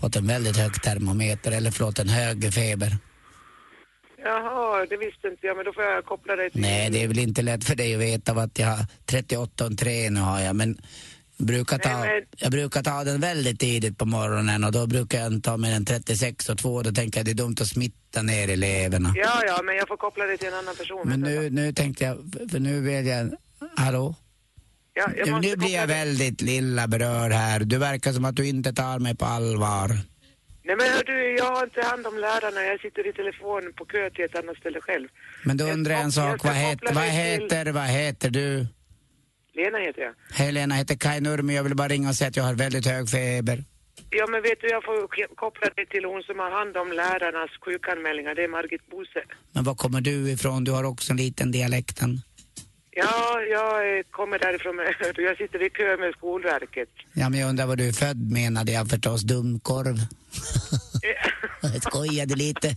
fått 0.00 0.16
en 0.16 0.26
väldigt 0.26 0.56
hög 0.56 0.82
termometer, 0.82 1.52
eller 1.52 1.70
förlåt 1.70 1.98
en 1.98 2.08
hög 2.08 2.52
feber. 2.54 2.96
Jaha, 4.24 4.86
det 4.90 4.96
visste 4.96 5.28
inte 5.28 5.46
jag, 5.46 5.56
men 5.56 5.64
då 5.64 5.72
får 5.72 5.84
jag 5.84 6.04
koppla 6.04 6.36
dig 6.36 6.50
till... 6.50 6.60
Nej, 6.60 6.90
det 6.90 7.02
är 7.02 7.08
väl 7.08 7.18
inte 7.18 7.42
lätt 7.42 7.64
för 7.64 7.74
dig 7.74 7.94
att 7.94 8.00
veta 8.00 8.34
vad 8.34 8.44
att 8.44 8.58
jag 8.58 8.66
har 8.66 8.86
38 9.06 9.66
och 9.66 9.78
3 9.78 10.10
nu 10.10 10.20
har 10.20 10.40
jag, 10.40 10.56
men 10.56 10.78
Brukar 11.36 11.78
ta, 11.78 11.88
Nej, 11.98 12.08
men- 12.20 12.24
Jag 12.36 12.50
brukar 12.52 12.82
ta 12.82 13.04
den 13.04 13.20
väldigt 13.20 13.60
tidigt 13.60 13.98
på 13.98 14.06
morgonen 14.06 14.64
och 14.64 14.72
då 14.72 14.86
brukar 14.86 15.20
jag 15.20 15.42
ta 15.42 15.56
mer 15.56 15.72
än 15.72 15.84
36 15.84 16.48
och 16.48 16.58
2. 16.58 16.82
Då 16.82 16.92
tänker 16.92 17.18
jag 17.18 17.24
det 17.26 17.30
är 17.30 17.34
dumt 17.34 17.56
att 17.60 17.66
smitta 17.66 18.22
ner 18.22 18.48
eleverna. 18.48 19.12
Ja, 19.16 19.42
ja, 19.46 19.62
men 19.62 19.76
jag 19.76 19.88
får 19.88 19.96
koppla 19.96 20.24
det 20.24 20.36
till 20.36 20.48
en 20.48 20.54
annan 20.54 20.76
person. 20.76 21.08
Men 21.08 21.20
nu, 21.20 21.50
nu 21.50 21.72
tänkte 21.72 22.04
jag, 22.04 22.16
för 22.50 22.58
nu 22.58 22.80
vill 22.80 23.06
jag... 23.06 23.30
Hallå? 23.76 24.14
Ja, 24.94 25.06
Nu, 25.40 25.56
blir 25.56 25.74
jag 25.74 25.86
väldigt 25.86 26.40
lilla 26.40 26.88
berörd 26.88 27.32
här. 27.32 27.60
Du 27.60 27.78
verkar 27.78 28.12
som 28.12 28.24
att 28.24 28.36
du 28.36 28.48
inte 28.48 28.72
tar 28.72 28.98
mig 28.98 29.16
på 29.16 29.24
allvar. 29.24 29.88
Nej, 30.66 30.76
men 30.76 30.86
hör 30.92 31.04
du, 31.04 31.36
jag 31.36 31.44
har 31.44 31.64
inte 31.64 31.82
hand 31.82 32.06
om 32.06 32.18
lärarna. 32.18 32.60
Jag 32.62 32.80
sitter 32.80 33.08
i 33.08 33.12
telefon 33.12 33.72
på 33.76 33.84
kö 33.84 34.10
till 34.10 34.24
ett 34.24 34.38
annat 34.38 34.56
ställe 34.56 34.80
själv. 34.80 35.08
Men 35.44 35.56
då 35.56 35.64
undrar 35.64 35.94
jag 35.94 36.02
en 36.02 36.12
sak, 36.12 36.44
vad, 36.44 36.52
het, 36.52 36.78
vad, 36.92 37.04
heter, 37.04 37.72
vad 37.72 37.86
heter 37.86 38.30
du? 38.30 38.66
Lena 39.54 39.78
heter 39.78 40.02
jag. 40.02 40.14
Helena 40.32 40.74
heter 40.74 40.96
Kaj 40.96 41.20
Nurmi, 41.20 41.56
jag 41.56 41.62
vill 41.64 41.76
bara 41.76 41.88
ringa 41.88 42.08
och 42.08 42.14
säga 42.14 42.28
att 42.28 42.36
jag 42.36 42.44
har 42.44 42.54
väldigt 42.54 42.86
hög 42.86 43.08
feber. 43.10 43.64
Ja, 44.10 44.26
men 44.26 44.42
vet 44.42 44.60
du, 44.60 44.68
jag 44.68 44.84
får 44.84 45.34
koppla 45.36 45.68
dig 45.76 45.86
till 45.86 46.04
hon 46.04 46.22
som 46.22 46.38
har 46.38 46.50
hand 46.50 46.76
om 46.76 46.88
lärarnas 46.92 47.50
sjukanmälningar. 47.64 48.34
Det 48.34 48.44
är 48.44 48.48
Margit 48.48 48.90
Bose. 48.90 49.22
Men 49.52 49.64
var 49.64 49.74
kommer 49.74 50.00
du 50.00 50.30
ifrån? 50.30 50.64
Du 50.64 50.72
har 50.72 50.84
också 50.84 51.10
en 51.12 51.16
liten 51.16 51.52
dialekten. 51.52 52.20
Ja, 52.96 53.40
jag 53.40 54.04
kommer 54.10 54.38
därifrån. 54.38 54.78
Jag 55.24 55.36
sitter 55.36 55.62
i 55.66 55.70
kö 55.70 55.96
med 55.96 56.14
Skolverket. 56.14 56.88
Ja, 57.12 57.28
men 57.28 57.40
jag 57.40 57.48
undrar 57.48 57.66
var 57.66 57.76
du 57.76 57.88
är 57.88 57.92
född 57.92 58.30
menade 58.32 58.72
jag 58.72 58.88
förstås, 58.90 59.22
dumkorv. 59.22 59.96
jag 61.62 61.82
skojade 61.82 62.34
lite. 62.34 62.76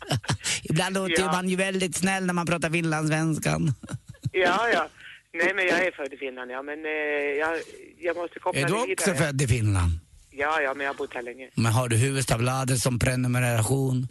Ibland 0.63 0.95
låter 0.95 1.21
Ja. 1.21 1.31
man 1.31 1.49
ju 1.49 1.55
väldigt 1.55 1.95
snäll 1.95 2.25
när 2.25 2.33
man 2.33 2.45
pratar 2.45 2.69
finlandssvenskan. 2.69 3.73
Ja, 4.31 4.69
ja. 4.73 4.87
Nej, 5.33 5.53
men 5.55 5.65
jag 5.67 5.85
är 5.85 5.91
född 5.91 6.13
i 6.13 6.17
Finland, 6.17 6.51
ja. 6.51 6.61
Men 6.61 6.85
eh, 6.85 6.91
jag, 7.39 7.57
jag 7.99 8.15
måste 8.17 8.39
koppla 8.39 8.61
Är 8.61 8.65
du 8.65 8.73
också 8.73 8.85
vidare. 9.11 9.15
född 9.15 9.41
i 9.41 9.47
Finland? 9.47 9.91
Ja, 10.31 10.61
ja, 10.61 10.73
men 10.73 10.85
jag 10.85 10.93
har 10.93 10.97
bott 10.97 11.13
här 11.13 11.21
länge. 11.21 11.49
Men 11.55 11.71
har 11.71 11.89
du 11.89 11.95
Huvudstadsbladet 11.95 12.79
som 12.79 12.99
prenumeration? 12.99 14.07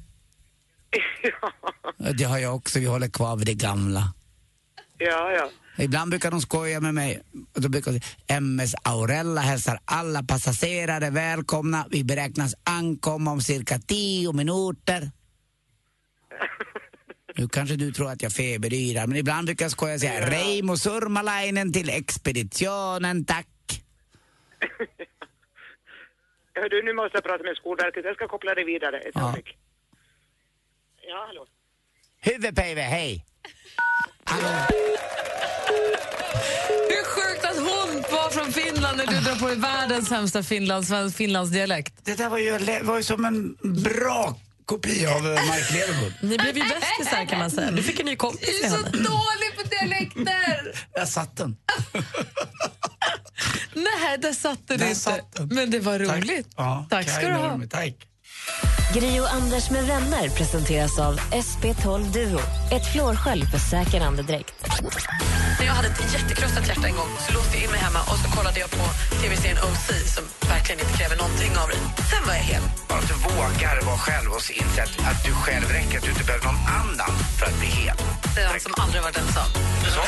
Det 2.18 2.25
har 2.25 2.38
jag 2.38 2.54
också, 2.56 2.78
vi 2.78 2.86
håller 2.86 3.08
kvar 3.08 3.36
vid 3.36 3.46
det 3.46 3.54
gamla. 3.54 4.12
Ja, 4.98 5.32
ja. 5.32 5.50
Ibland 5.78 6.11
brukar 6.11 6.30
de 6.30 6.40
skoja 6.40 6.80
med 6.80 6.95
mig. 6.95 7.23
Och 7.54 7.61
då 7.61 7.68
brukar 7.68 7.92
de 7.92 8.00
säga, 8.00 8.37
MS 8.37 8.75
Aurella 8.83 9.40
hälsar 9.40 9.78
alla 9.85 10.23
passagerare 10.23 11.11
välkomna. 11.11 11.87
Vi 11.90 12.04
beräknas 12.04 12.54
ankomma 12.64 13.30
om 13.30 13.40
cirka 13.40 13.78
tio 13.78 14.33
minuter. 14.33 15.11
Nu 17.38 17.49
kanske 17.49 17.76
du 17.76 17.92
tror 17.92 18.11
att 18.11 18.23
jag 18.23 18.33
feberyrar, 18.33 19.06
men 19.06 19.16
ibland 19.16 19.47
brukar 19.47 19.64
jag 19.64 19.73
skoja 19.73 19.95
och 19.95 20.00
säga 20.00 20.30
Reimo 20.30 20.76
Surmalainen 20.76 21.73
till 21.73 21.90
expeditionen, 21.90 23.25
tack. 23.25 23.47
Hör 26.54 26.68
du, 26.68 26.83
nu 26.83 26.92
måste 26.95 27.16
jag 27.16 27.25
prata 27.25 27.45
med 27.45 27.56
Skolverket. 27.56 28.04
Jag 28.04 28.14
ska 28.14 28.28
koppla 28.28 28.54
dig 28.54 28.64
vidare 28.64 28.99
ett 28.99 29.11
Ja. 29.14 29.21
ögonblick. 29.21 29.56
Ja, 31.09 31.25
hallå. 31.26 31.47
Huvudpejve, 32.21 32.80
hej! 32.83 33.25
Hur 36.88 37.04
sjukt 37.04 37.45
att 37.45 37.56
hon 37.56 38.02
var 38.11 38.30
från 38.30 38.52
Finland 38.52 38.97
när 38.97 39.06
du 39.06 39.16
drar 39.21 39.37
på 39.37 39.47
dig 39.47 39.56
världens 39.56 40.09
sämsta 40.09 40.42
Finlands, 40.42 40.90
Finlandsdialekt. 41.16 41.95
Det 42.04 42.14
där 42.14 42.28
var 42.28 42.38
ju, 42.38 42.59
var 42.83 42.97
ju 42.97 43.02
som 43.02 43.25
en 43.25 43.56
bra 43.83 44.38
kopia 44.64 45.11
av 45.14 45.16
eh, 45.26 45.33
Mark 45.33 45.71
Levengood. 45.73 46.12
Ni 46.23 46.38
blev 46.38 46.56
ju 46.56 46.62
bästisar 46.62 47.25
kan 47.25 47.38
man 47.38 47.50
säga. 47.50 47.71
Du 47.71 47.83
fick 47.83 48.00
en 48.00 48.06
ny 48.06 48.16
kompis 48.16 48.62
med 48.62 48.71
henne. 48.71 48.88
dålig 48.90 49.56
på 49.56 49.62
dialekter! 49.71 50.87
Jag 50.95 51.09
satt 51.09 51.37
den. 51.37 51.56
Nej, 53.75 54.18
där 54.18 54.33
satt 54.33 54.59
du 54.68 54.76
Där 54.76 54.85
inte. 54.88 55.00
satt 55.00 55.35
den. 55.35 55.49
Men 55.49 55.71
det 55.71 55.78
var 55.80 55.99
roligt. 55.99 56.49
Ja, 56.56 56.87
Tack 56.90 57.11
ska 57.11 57.28
du 57.28 57.35
ha. 57.35 57.61
Tack. 57.71 57.95
Grio 58.94 59.20
och 59.20 59.32
Anders 59.32 59.70
med 59.70 59.84
vänner 59.86 60.28
presenteras 60.28 60.98
av 60.98 61.16
SP12 61.16 62.12
Duo. 62.12 62.40
Ett 62.72 62.92
flårskölj 62.92 63.42
för 63.42 63.58
säker 63.58 64.00
andedräkt. 64.00 64.65
När 65.59 65.66
jag 65.66 65.75
hade 65.78 65.88
ett 65.88 66.12
jättekrossat 66.14 66.68
hjärta 66.68 66.87
en 66.90 66.97
gång 66.97 67.12
så 67.26 67.33
låste 67.33 67.52
jag 67.56 67.64
in 67.64 67.71
mig 67.71 67.80
hemma 67.80 68.00
och 68.11 68.18
så 68.23 68.28
kollade 68.37 68.61
jag 68.61 68.71
på 68.71 68.85
tv-serien 69.21 69.59
OC 69.68 69.87
som 70.14 70.25
verkligen 70.49 70.80
inte 70.80 70.92
kräver 70.99 71.16
någonting 71.16 71.52
av 71.62 71.68
dig. 71.68 71.80
Sen 72.11 72.23
var 72.26 72.35
jag 72.35 72.47
hel. 72.52 72.62
Bara 72.88 72.99
att 72.99 73.09
du 73.09 73.14
vågar 73.28 73.76
vara 73.90 73.99
själv 74.06 74.28
och 74.37 74.42
inse 74.62 74.83
att, 74.87 74.95
att 75.11 75.21
du 75.25 75.33
själv 75.45 75.66
räcker, 75.78 75.99
att 75.99 76.04
du 76.04 76.11
inte 76.11 76.25
behöver 76.28 76.47
någon 76.50 76.62
annan 76.80 77.12
för 77.38 77.47
att 77.47 77.59
bli 77.61 77.68
hel. 77.80 77.97
Det 78.35 78.40
är 78.42 78.49
han 78.52 78.61
som 78.61 78.73
aldrig 78.83 79.02
varit 79.02 79.18
ensam. 79.23 79.50
Sa, 79.95 80.04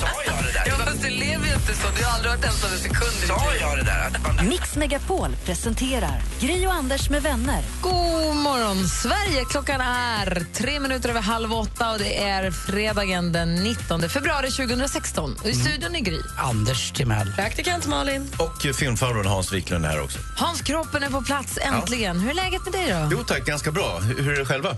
sa 0.00 0.08
jag 0.26 0.38
det 0.46 0.52
där? 0.58 0.64
Ja, 0.70 0.74
fast 0.88 1.02
du 1.02 1.10
lever 1.10 1.46
ju 1.50 1.54
inte 1.60 1.72
så. 1.80 1.86
Du 1.96 2.04
har 2.04 2.12
aldrig 2.16 2.30
varit 2.32 2.44
ensam 2.44 2.70
en 2.72 2.78
sekund 2.78 3.16
Sa 3.26 3.40
jag 3.60 3.78
det 3.78 3.84
där? 3.84 4.10
Man, 4.24 4.48
Mix 4.48 4.76
Megapol 4.76 5.36
presenterar 5.44 6.22
Gri 6.40 6.66
och 6.66 6.72
Anders 6.72 7.10
med 7.10 7.22
vänner. 7.22 7.62
God 7.80 8.36
morgon, 8.36 8.88
Sverige! 8.88 9.44
Klockan 9.50 9.80
är 9.80 10.46
tre 10.54 10.80
minuter 10.80 11.08
över 11.08 11.20
halv 11.20 11.52
åtta 11.52 11.92
och 11.92 11.98
det 11.98 12.22
är 12.22 12.50
fredagen 12.50 13.32
den 13.32 13.54
19 13.68 14.08
februari 14.08 14.50
2016. 14.50 15.36
Och 15.42 15.48
I 15.48 15.54
studion 15.54 15.94
är 15.94 16.00
Gry. 16.00 16.18
Anders 16.38 16.92
Timell. 16.92 17.32
Praktikant 17.36 17.86
Malin. 17.86 18.30
Och 18.38 18.66
eh, 18.66 18.72
filmfarbrorn 18.72 19.26
Hans 19.26 19.52
Wiklund 19.52 19.84
är 19.84 19.88
här 19.88 20.02
också. 20.02 20.18
Hans 20.36 20.62
Kroppen 20.62 21.02
är 21.02 21.10
på 21.10 21.22
plats 21.22 21.58
äntligen. 21.62 22.20
Hur 22.20 22.30
är 22.30 22.34
läget 22.34 22.64
med 22.64 22.72
dig 22.72 22.86
då? 22.90 23.08
Jo 23.12 23.24
tack, 23.24 23.44
ganska 23.46 23.72
bra. 23.72 23.98
Hur 23.98 24.32
är 24.32 24.38
det 24.38 24.44
själva? 24.44 24.76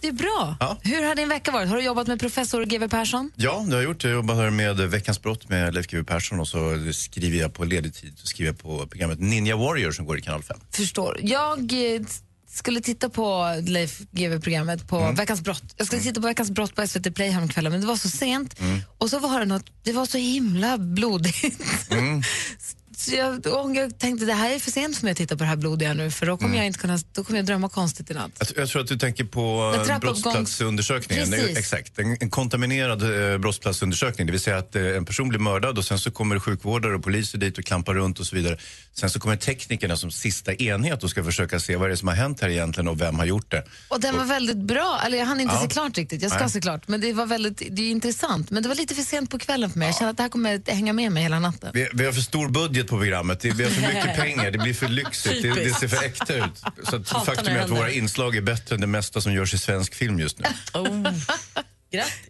Det 0.00 0.08
är 0.08 0.12
bra. 0.12 0.56
Ja. 0.60 0.78
Hur 0.82 1.06
har 1.06 1.14
din 1.14 1.28
vecka 1.28 1.50
varit? 1.50 1.68
Har 1.68 1.76
du 1.76 1.82
jobbat 1.82 2.06
med 2.06 2.20
professor 2.20 2.64
GW 2.64 2.88
Persson? 2.88 3.30
Ja, 3.36 3.64
det 3.66 3.74
har 3.74 3.82
jag 3.82 3.84
gjort. 3.84 4.04
Jag 4.04 4.12
jobbar 4.12 4.50
med 4.50 4.76
Veckans 4.76 5.22
brott 5.22 5.48
med 5.48 5.74
Leif 5.74 5.86
GW 5.86 6.04
Persson 6.04 6.40
och 6.40 6.48
så 6.48 6.58
skriver 6.92 7.38
jag 7.38 7.54
på 7.54 7.64
ledig 7.64 7.94
tid 7.94 8.14
så 8.18 8.26
skriver 8.26 8.50
jag 8.50 8.58
på 8.58 8.86
programmet 8.86 9.20
Ninja 9.20 9.56
Warrior 9.56 9.92
som 9.92 10.06
går 10.06 10.18
i 10.18 10.22
kanal 10.22 10.42
5. 10.42 10.56
Förstår. 10.70 11.20
Jag 11.22 11.58
eh, 11.72 12.00
skulle 12.48 12.80
titta 12.80 13.08
på 13.08 13.54
Leif 13.66 14.00
GW-programmet 14.10 14.88
på 14.88 14.98
Mm. 15.00 15.14
Veckans 15.14 15.40
brott. 15.40 15.62
Jag 15.76 15.86
skulle 15.86 16.02
titta 16.02 16.20
på 16.20 16.26
Veckans 16.26 16.50
brott 16.50 16.74
på 16.74 16.86
SVT 16.86 17.10
Play 17.14 17.30
häromkvällen 17.30 17.72
men 17.72 17.80
det 17.80 17.86
var 17.86 17.96
så 17.96 18.08
sent 18.10 18.60
Mm. 18.60 18.80
och 18.98 19.10
så 19.10 19.18
var 19.18 19.40
det 19.40 19.46
något, 19.46 19.64
det 19.82 19.92
var 19.92 20.06
så 20.06 20.18
himla 20.18 20.78
blodigt. 20.78 21.90
Mm. 21.90 22.22
Så 22.98 23.14
jag, 23.14 23.40
jag 23.76 23.98
tänkte 23.98 24.26
det 24.26 24.32
här 24.32 24.50
är 24.54 24.58
för 24.58 24.70
sent 24.70 24.96
för 24.96 25.04
mig 25.04 25.10
att 25.12 25.16
titta 25.18 25.36
på 25.36 25.42
det 25.44 25.48
här 25.48 25.56
blodiga 25.56 25.94
nu 25.94 26.10
för 26.10 26.26
då 26.26 26.36
kommer 26.36 26.48
Mm. 26.48 26.56
jag 26.58 26.66
inte 26.66 26.78
kunna, 26.78 26.98
då 27.12 27.24
kommer 27.24 27.38
jag 27.38 27.46
drömma 27.46 27.68
konstigt 27.68 28.10
i 28.10 28.14
natt. 28.14 28.30
Jag, 28.38 28.48
jag 28.62 28.68
tror 28.68 28.82
att 28.82 28.88
du 28.88 28.98
tänker 28.98 29.24
på 29.24 29.74
eh, 29.88 29.98
brottsplatsundersökningen. 29.98 31.30
Precis. 31.30 31.58
Exakt, 31.58 31.98
en, 31.98 32.16
en 32.20 32.30
kontaminerad 32.30 33.32
eh, 33.32 33.38
brottsplatsundersökning. 33.38 34.26
Det 34.26 34.30
vill 34.30 34.40
säga 34.40 34.56
att 34.58 34.76
eh, 34.76 34.82
en 34.82 35.04
person 35.04 35.28
blir 35.28 35.38
mördad 35.38 35.78
och 35.78 35.84
sen 35.84 35.98
så 35.98 36.10
kommer 36.10 36.38
sjukvårdare 36.38 36.94
och 36.94 37.02
poliser 37.02 37.38
dit 37.38 37.58
och 37.58 37.64
klampar 37.64 37.94
runt 37.94 38.20
och 38.20 38.26
så 38.26 38.36
vidare. 38.36 38.58
Sen 38.94 39.10
så 39.10 39.20
kommer 39.20 39.36
teknikerna 39.36 39.96
som 39.96 40.10
sista 40.10 40.54
enhet 40.54 41.04
och 41.04 41.10
ska 41.10 41.24
försöka 41.24 41.60
se 41.60 41.76
vad 41.76 41.88
det 41.88 41.94
är 41.94 41.96
som 41.96 42.08
har 42.08 42.14
hänt 42.14 42.40
här 42.40 42.48
egentligen 42.48 42.88
och 42.88 43.00
vem 43.00 43.18
har 43.18 43.24
gjort 43.26 43.50
det. 43.50 43.64
Och 43.88 44.00
den 44.00 44.16
var 44.16 44.24
väldigt 44.24 44.56
bra, 44.56 45.00
eller 45.06 45.18
jag 45.18 45.26
hann 45.26 45.40
inte 45.40 45.54
Ja. 45.54 45.60
se 45.62 45.68
klart 45.68 45.98
riktigt, 45.98 46.22
jag 46.22 46.30
ska 46.30 46.40
Nej. 46.40 46.50
se 46.50 46.60
klart. 46.60 46.88
Men 46.88 47.00
det 47.00 47.12
var 47.12 47.26
väldigt, 47.26 47.62
det 47.70 47.82
är 47.82 47.90
intressant. 47.90 48.50
Men 48.50 48.62
det 48.62 48.68
var 48.68 48.76
lite 48.76 48.94
för 48.94 49.02
sent 49.02 49.30
på 49.30 49.38
kvällen 49.38 49.70
för 49.70 49.78
mig. 49.78 49.88
Jag 49.88 49.96
känner 49.96 50.10
att 50.10 50.16
det 50.16 50.22
här 50.22 50.30
kommer 50.30 50.70
hänga 50.72 50.92
med 50.92 51.12
mig 51.12 51.22
hela 51.22 51.40
natten. 51.40 51.70
Vi, 51.74 51.88
vi 51.92 52.04
har 52.04 52.12
för 52.12 52.20
stor 52.20 52.48
budget 52.48 52.85
på 52.88 52.98
programmet, 52.98 53.40
det- 53.40 53.48
har 53.50 53.56
för 53.70 53.80
mycket 53.94 54.16
pengar, 54.20 54.50
det 54.50 54.58
blir 54.58 54.74
för 54.74 54.88
lyxigt, 54.88 55.42
det, 55.42 55.54
det 55.54 55.74
ser 55.74 55.88
för 55.88 56.04
äkta 56.04 56.34
ut. 56.34 56.62
Så 56.90 56.96
att 56.96 57.08
Hatar 57.10 57.24
faktum 57.34 57.56
är 57.56 57.60
att 57.60 57.70
våra 57.70 57.90
inslag 57.90 58.36
är 58.36 58.40
bättre 58.40 58.74
än 58.74 58.80
det 58.80 58.86
mesta 58.86 59.20
som 59.20 59.32
görs 59.32 59.54
i 59.54 59.58
svensk 59.58 59.94
film 59.94 60.18
just 60.20 60.38
nu. 60.38 60.44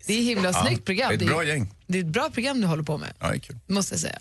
Det 0.06 0.12
är 0.14 0.22
himla 0.22 0.48
Ja, 0.50 0.64
snyggt 0.66 0.84
program. 0.84 1.12
ett 1.12 1.18
Det 1.18 1.24
är- 1.24 1.26
bra 1.28 1.44
gäng. 1.44 1.74
Det 1.86 1.98
är 1.98 2.02
ett 2.02 2.06
bra 2.08 2.30
program 2.30 2.60
du 2.60 2.66
håller 2.66 2.82
på 2.82 2.98
med. 2.98 3.12
Ja, 3.20 3.28
det 3.28 3.34
är 3.36 3.38
kul. 3.38 3.56
måste 3.66 3.94
jag 3.94 4.00
säga. 4.00 4.18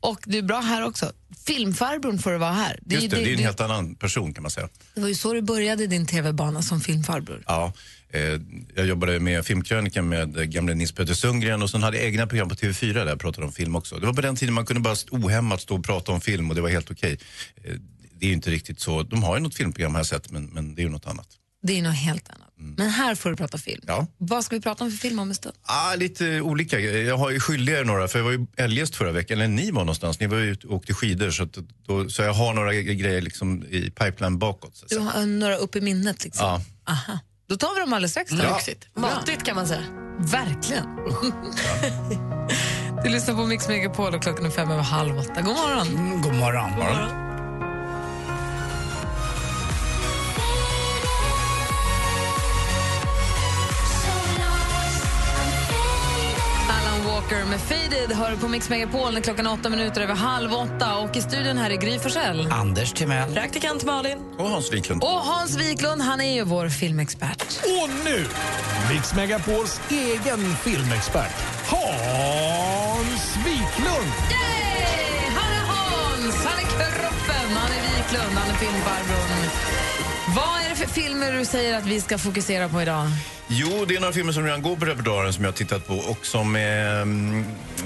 Och 0.00 0.18
du 0.24 0.38
är 0.38 0.42
bra 0.42 0.60
här 0.60 0.84
också. 0.84 1.12
Filmfarbrorn 1.48 2.18
får 2.18 2.32
du 2.32 2.38
vara 2.38 2.52
här. 2.52 2.78
Just 2.86 3.10
det, 3.10 3.16
det 3.16 3.22
är 3.22 3.30
en 3.30 3.36
det, 3.36 3.42
helt 3.42 3.60
annan 3.60 3.94
person 3.94 4.34
kan 4.34 4.42
man 4.42 4.50
säga. 4.50 4.68
det 4.94 5.00
var 5.00 5.08
ju 5.08 5.14
så 5.14 5.32
du 5.32 5.42
började 5.42 5.86
din 5.86 6.06
tv-bana 6.06 6.62
som 6.62 6.80
filmfarbror. 6.80 7.42
Ja, 7.46 7.72
eh, 8.10 8.22
jag 8.74 8.86
jobbade 8.86 9.20
med 9.20 9.44
filmkrönikan 9.46 10.08
med 10.08 10.52
gamle 10.52 10.74
Nils 10.74 10.92
Petter 10.92 11.14
Sundgren 11.14 11.62
och 11.62 11.70
sen 11.70 11.82
hade 11.82 11.96
jag 11.96 12.06
egna 12.06 12.26
program 12.26 12.48
på 12.48 12.54
TV4 12.54 12.92
där 12.92 13.06
jag 13.06 13.20
pratade 13.20 13.46
om 13.46 13.52
film 13.52 13.76
också. 13.76 13.98
Det 13.98 14.06
var 14.06 14.12
på 14.12 14.20
den 14.20 14.36
tiden 14.36 14.54
man 14.54 14.66
kunde 14.66 14.80
bara 14.80 14.96
ohämmat 15.10 15.60
stå 15.60 15.76
och 15.76 15.84
prata 15.84 16.12
om 16.12 16.20
film 16.20 16.48
och 16.48 16.54
det 16.54 16.62
var 16.62 16.68
helt 16.68 16.90
okej. 16.90 17.18
Eh, 17.64 17.74
det 18.18 18.26
är 18.26 18.28
ju 18.28 18.34
inte 18.34 18.50
riktigt 18.50 18.80
så. 18.80 19.02
De 19.02 19.22
har 19.22 19.36
ju 19.36 19.42
något 19.42 19.54
filmprogram 19.54 19.94
jag 19.94 20.06
sett 20.06 20.30
men, 20.30 20.46
men 20.46 20.74
det 20.74 20.82
är 20.82 20.84
ju 20.84 20.90
något 20.90 21.06
annat. 21.06 21.28
Det 21.62 21.78
är 21.78 21.82
något 21.82 21.96
helt 21.96 22.30
annat. 22.30 22.44
Men 22.76 22.90
här 22.90 23.14
får 23.14 23.30
du 23.30 23.36
prata 23.36 23.58
film. 23.58 23.82
Ja. 23.86 24.06
Vad 24.18 24.44
ska 24.44 24.56
vi 24.56 24.62
prata 24.62 24.84
om 24.84 24.90
för 24.90 24.98
film 24.98 25.18
om 25.18 25.28
en 25.28 25.34
stund? 25.34 25.54
Ah, 25.62 25.94
lite 25.94 26.40
olika. 26.40 26.80
Jag 26.80 27.18
har 27.18 27.30
ju 27.30 27.40
skyldigare 27.40 27.84
några, 27.84 28.08
för 28.08 28.18
jag 28.18 28.24
var 28.24 28.32
ju 28.32 28.46
eljest 28.56 28.96
förra 28.96 29.12
veckan, 29.12 29.38
eller 29.38 29.48
ni 29.48 29.70
var 29.70 29.80
någonstans, 29.80 30.20
ni 30.20 30.26
var 30.26 30.36
ju 30.36 30.50
ute 30.50 30.66
och 30.66 30.74
åkte 30.74 30.94
skidor 30.94 31.30
så, 31.30 31.42
att, 31.42 31.58
då, 31.86 32.10
så 32.10 32.22
jag 32.22 32.32
har 32.32 32.54
några 32.54 32.74
grejer 32.74 33.20
liksom 33.20 33.64
i 33.70 33.90
pipeline 33.90 34.38
bakåt. 34.38 34.76
Så 34.76 34.86
Du 34.88 34.98
har 34.98 35.26
några 35.26 35.56
upp 35.56 35.76
i 35.76 35.80
minnet 35.80 36.24
liksom. 36.24 36.46
Ja. 36.46 36.62
Aha. 36.92 37.18
Då 37.48 37.56
tar 37.56 37.74
vi 37.74 37.80
dem 37.80 37.92
alldeles 37.92 38.10
strax. 38.10 38.30
Då. 38.30 38.42
Ja. 38.42 38.56
Lyxigt. 38.56 38.86
Matigt 38.94 39.44
kan 39.44 39.56
man 39.56 39.66
säga. 39.66 39.82
Verkligen. 40.18 40.84
du 43.04 43.10
lyssnar 43.10 43.34
på 43.34 43.46
Mix 43.46 43.68
Megapol 43.68 44.14
och 44.14 44.22
klockan 44.22 44.46
är 44.46 44.50
fem 44.50 44.70
över 44.70 44.82
halv 44.82 45.18
åtta. 45.18 45.42
God 45.42 45.56
morgon. 45.56 45.86
Mm, 45.88 46.22
god 46.22 46.34
morgon. 46.34 46.70
God 46.70 46.78
morgon. 46.78 46.98
Alan 46.98 47.27
Walker 57.28 57.44
med 57.44 57.60
Faded 57.60 58.12
hör 58.16 58.36
på 58.36 58.48
Mix 58.48 58.70
Megapol 58.70 59.14
när 59.14 59.20
klockan 59.20 59.46
åtta 59.46 59.68
minuter 59.68 60.00
över 60.00 60.14
halv 60.14 60.52
åtta. 60.52 60.98
Och 60.98 61.16
i 61.16 61.20
studion 61.20 61.58
här 61.58 61.70
är 61.70 61.76
Gry 61.76 61.98
Forssell. 61.98 62.52
Anders 62.52 62.92
Timell. 62.92 63.32
Praktikant 63.34 63.84
Malin. 63.84 64.18
Och 64.38 64.48
Hans 64.48 64.72
Wiklund. 64.72 65.02
Och 65.02 65.08
Hans 65.08 65.56
Wiklund, 65.56 66.02
han 66.02 66.20
är 66.20 66.34
ju 66.34 66.44
vår 66.44 66.68
filmexpert. 66.68 67.60
Och 67.64 67.90
nu, 68.04 68.26
Mix 68.92 69.14
Megapols 69.14 69.80
egen 69.90 70.56
filmexpert, 70.56 71.34
Hans 71.66 73.36
Wiklund! 73.36 74.12
Yay! 74.30 75.30
Han 75.36 75.52
är 75.52 75.66
Hans, 75.66 76.44
han 76.44 76.58
är 76.58 76.68
kroppen, 76.68 77.56
han 77.56 77.70
är 77.70 77.96
Wiklund, 77.96 78.38
han 78.38 78.50
är 78.50 78.54
filmfarbrorn. 78.54 79.87
Vad 80.36 80.64
är 80.64 80.68
det 80.68 80.76
för 80.76 80.86
filmer 80.86 81.32
du 81.32 81.44
säger 81.44 81.78
att 81.78 81.86
vi 81.86 82.00
ska 82.00 82.18
fokusera 82.18 82.68
på 82.68 82.82
idag? 82.82 83.06
Jo, 83.48 83.84
det 83.88 83.96
är 83.96 84.00
några 84.00 84.12
filmer 84.12 84.32
som 84.32 84.44
redan 84.44 84.62
går 84.62 84.76
på 84.76 84.84
repertoaren 84.84 85.32
som 85.32 85.44
jag 85.44 85.52
har 85.52 85.56
tittat 85.56 85.86
på 85.86 85.94
och 85.94 86.26
som, 86.26 86.56
är, 86.56 87.06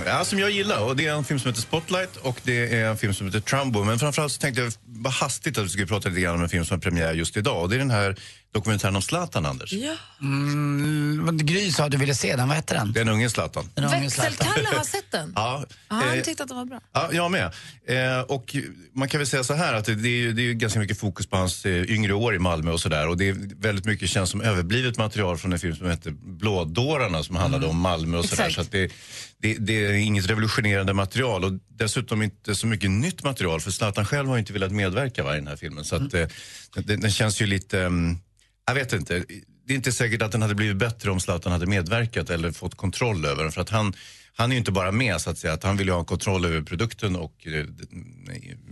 ja, 0.06 0.24
som 0.24 0.38
jag 0.38 0.50
gillar. 0.50 0.84
Och 0.84 0.96
det 0.96 1.06
är 1.06 1.14
en 1.14 1.24
film 1.24 1.40
som 1.40 1.48
heter 1.48 1.62
Spotlight 1.62 2.16
och 2.16 2.40
det 2.42 2.80
är 2.80 2.84
en 2.84 2.96
film 2.96 3.14
som 3.14 3.26
heter 3.26 3.40
Trumbo. 3.40 3.84
Men 3.84 3.98
framförallt 3.98 4.32
så 4.32 4.40
tänkte 4.40 4.62
jag 4.62 4.72
bara 4.84 5.10
hastigt 5.10 5.58
att 5.58 5.64
vi 5.64 5.68
skulle 5.68 5.86
prata 5.86 6.08
lite 6.08 6.20
grann 6.20 6.34
om 6.34 6.42
en 6.42 6.48
film 6.48 6.64
som 6.64 6.74
har 6.74 6.80
premiär 6.80 7.14
just 7.14 7.36
idag. 7.36 7.62
Och 7.62 7.68
det 7.68 7.76
är 7.76 7.78
den 7.78 7.90
här 7.90 8.16
dokumentären 8.52 8.96
om 8.96 9.02
Zlatan, 9.02 9.46
Anders. 9.46 9.72
Ja. 9.72 9.94
Mm, 10.20 11.36
Gry 11.36 11.70
sa 11.72 11.84
att 11.84 11.90
du 11.90 11.96
ville 11.96 12.14
se 12.14 12.36
den, 12.36 12.48
vad 12.48 12.56
heter 12.56 12.74
den? 12.74 12.92
Den 12.92 13.08
unge 13.08 13.30
Zlatan. 13.30 13.68
Den 13.74 13.84
unge 13.84 14.10
Zlatan. 14.10 14.30
Växelkalle 14.38 14.76
har 14.78 14.84
sett 14.84 15.10
den. 15.10 15.32
Ja, 15.36 15.64
Han 15.88 16.18
eh, 16.18 16.22
tyckte 16.22 16.42
att 16.42 16.48
den 16.48 16.58
var 16.58 16.64
bra. 16.64 16.80
Ja, 16.92 17.08
jag 17.12 17.30
med. 17.30 17.52
Eh, 17.86 18.20
och 18.20 18.56
man 18.94 19.08
kan 19.08 19.18
väl 19.18 19.26
säga 19.26 19.44
så 19.44 19.54
här 19.54 19.74
att 19.74 19.84
det, 19.84 19.92
är, 19.92 19.96
ju- 20.06 20.32
det 20.32 20.42
är 20.42 20.52
ganska 20.52 20.78
mycket 20.80 20.98
fokus 20.98 21.26
på 21.26 21.36
hans 21.36 21.66
eh, 21.66 21.90
yngre 21.90 22.12
år 22.14 22.34
i 22.34 22.38
Malmö 22.38 22.70
och 22.70 22.80
sådär. 22.80 23.08
Och 23.08 23.16
det 23.16 23.28
är 23.28 23.36
väldigt 23.60 23.84
mycket 23.84 24.10
känns 24.10 24.30
som 24.30 24.40
överblivet 24.40 24.98
material 24.98 25.38
från 25.38 25.52
en 25.52 25.58
film 25.58 25.76
som 25.76 25.90
heter 25.90 26.10
Blådårarna 26.10 27.22
som 27.22 27.36
handlade 27.36 27.66
om 27.66 27.78
Malmö 27.80 28.18
och 28.18 28.24
sådär. 28.24 28.42
Exakt. 28.46 28.54
Så 28.54 28.60
att 28.60 28.72
det, 28.72 28.92
det, 29.38 29.54
det 29.54 29.84
är 29.86 29.92
inget 29.92 30.26
revolutionerande 30.30 30.92
material 30.92 31.44
och 31.44 31.52
dessutom 31.68 32.22
inte 32.22 32.54
så 32.54 32.66
mycket 32.66 32.90
nytt 32.90 33.22
material 33.22 33.60
för 33.60 33.70
Zlatan 33.70 34.06
själv 34.06 34.28
har 34.28 34.34
ju 34.36 34.40
inte 34.40 34.52
velat 34.52 34.72
medverka 34.72 35.24
va, 35.24 35.32
i 35.32 35.36
den 35.36 35.46
här 35.46 35.56
filmen. 35.56 35.84
Så 35.84 35.96
att, 35.96 36.14
eh, 36.14 36.26
den, 36.74 37.00
den 37.00 37.10
känns 37.10 37.42
ju 37.42 37.46
lite, 37.46 37.80
mm, 37.80 38.18
jag 38.66 38.74
vet 38.74 38.92
inte. 38.92 39.24
Det 39.66 39.72
är 39.72 39.76
inte 39.76 39.92
säkert 39.92 40.22
att 40.22 40.32
den 40.32 40.42
hade 40.42 40.54
blivit 40.54 40.76
bättre 40.76 41.10
om 41.10 41.20
Zlatan 41.20 41.52
hade 41.52 41.66
medverkat 41.66 42.30
eller 42.30 42.52
fått 42.52 42.74
kontroll 42.76 43.24
över 43.24 43.42
den. 43.42 43.52
För 43.52 43.60
att 43.60 43.68
han, 43.70 43.92
han 44.36 44.50
är 44.50 44.54
ju 44.54 44.58
inte 44.58 44.72
bara 44.72 44.92
med 44.92 45.20
så 45.20 45.30
att 45.30 45.38
säga, 45.38 45.52
att 45.52 45.64
han 45.64 45.76
vill 45.76 45.86
ju 45.86 45.92
ha 45.92 46.04
kontroll 46.04 46.44
över 46.44 46.62
produkten 46.62 47.16
och 47.16 47.46
eh, 47.46 47.64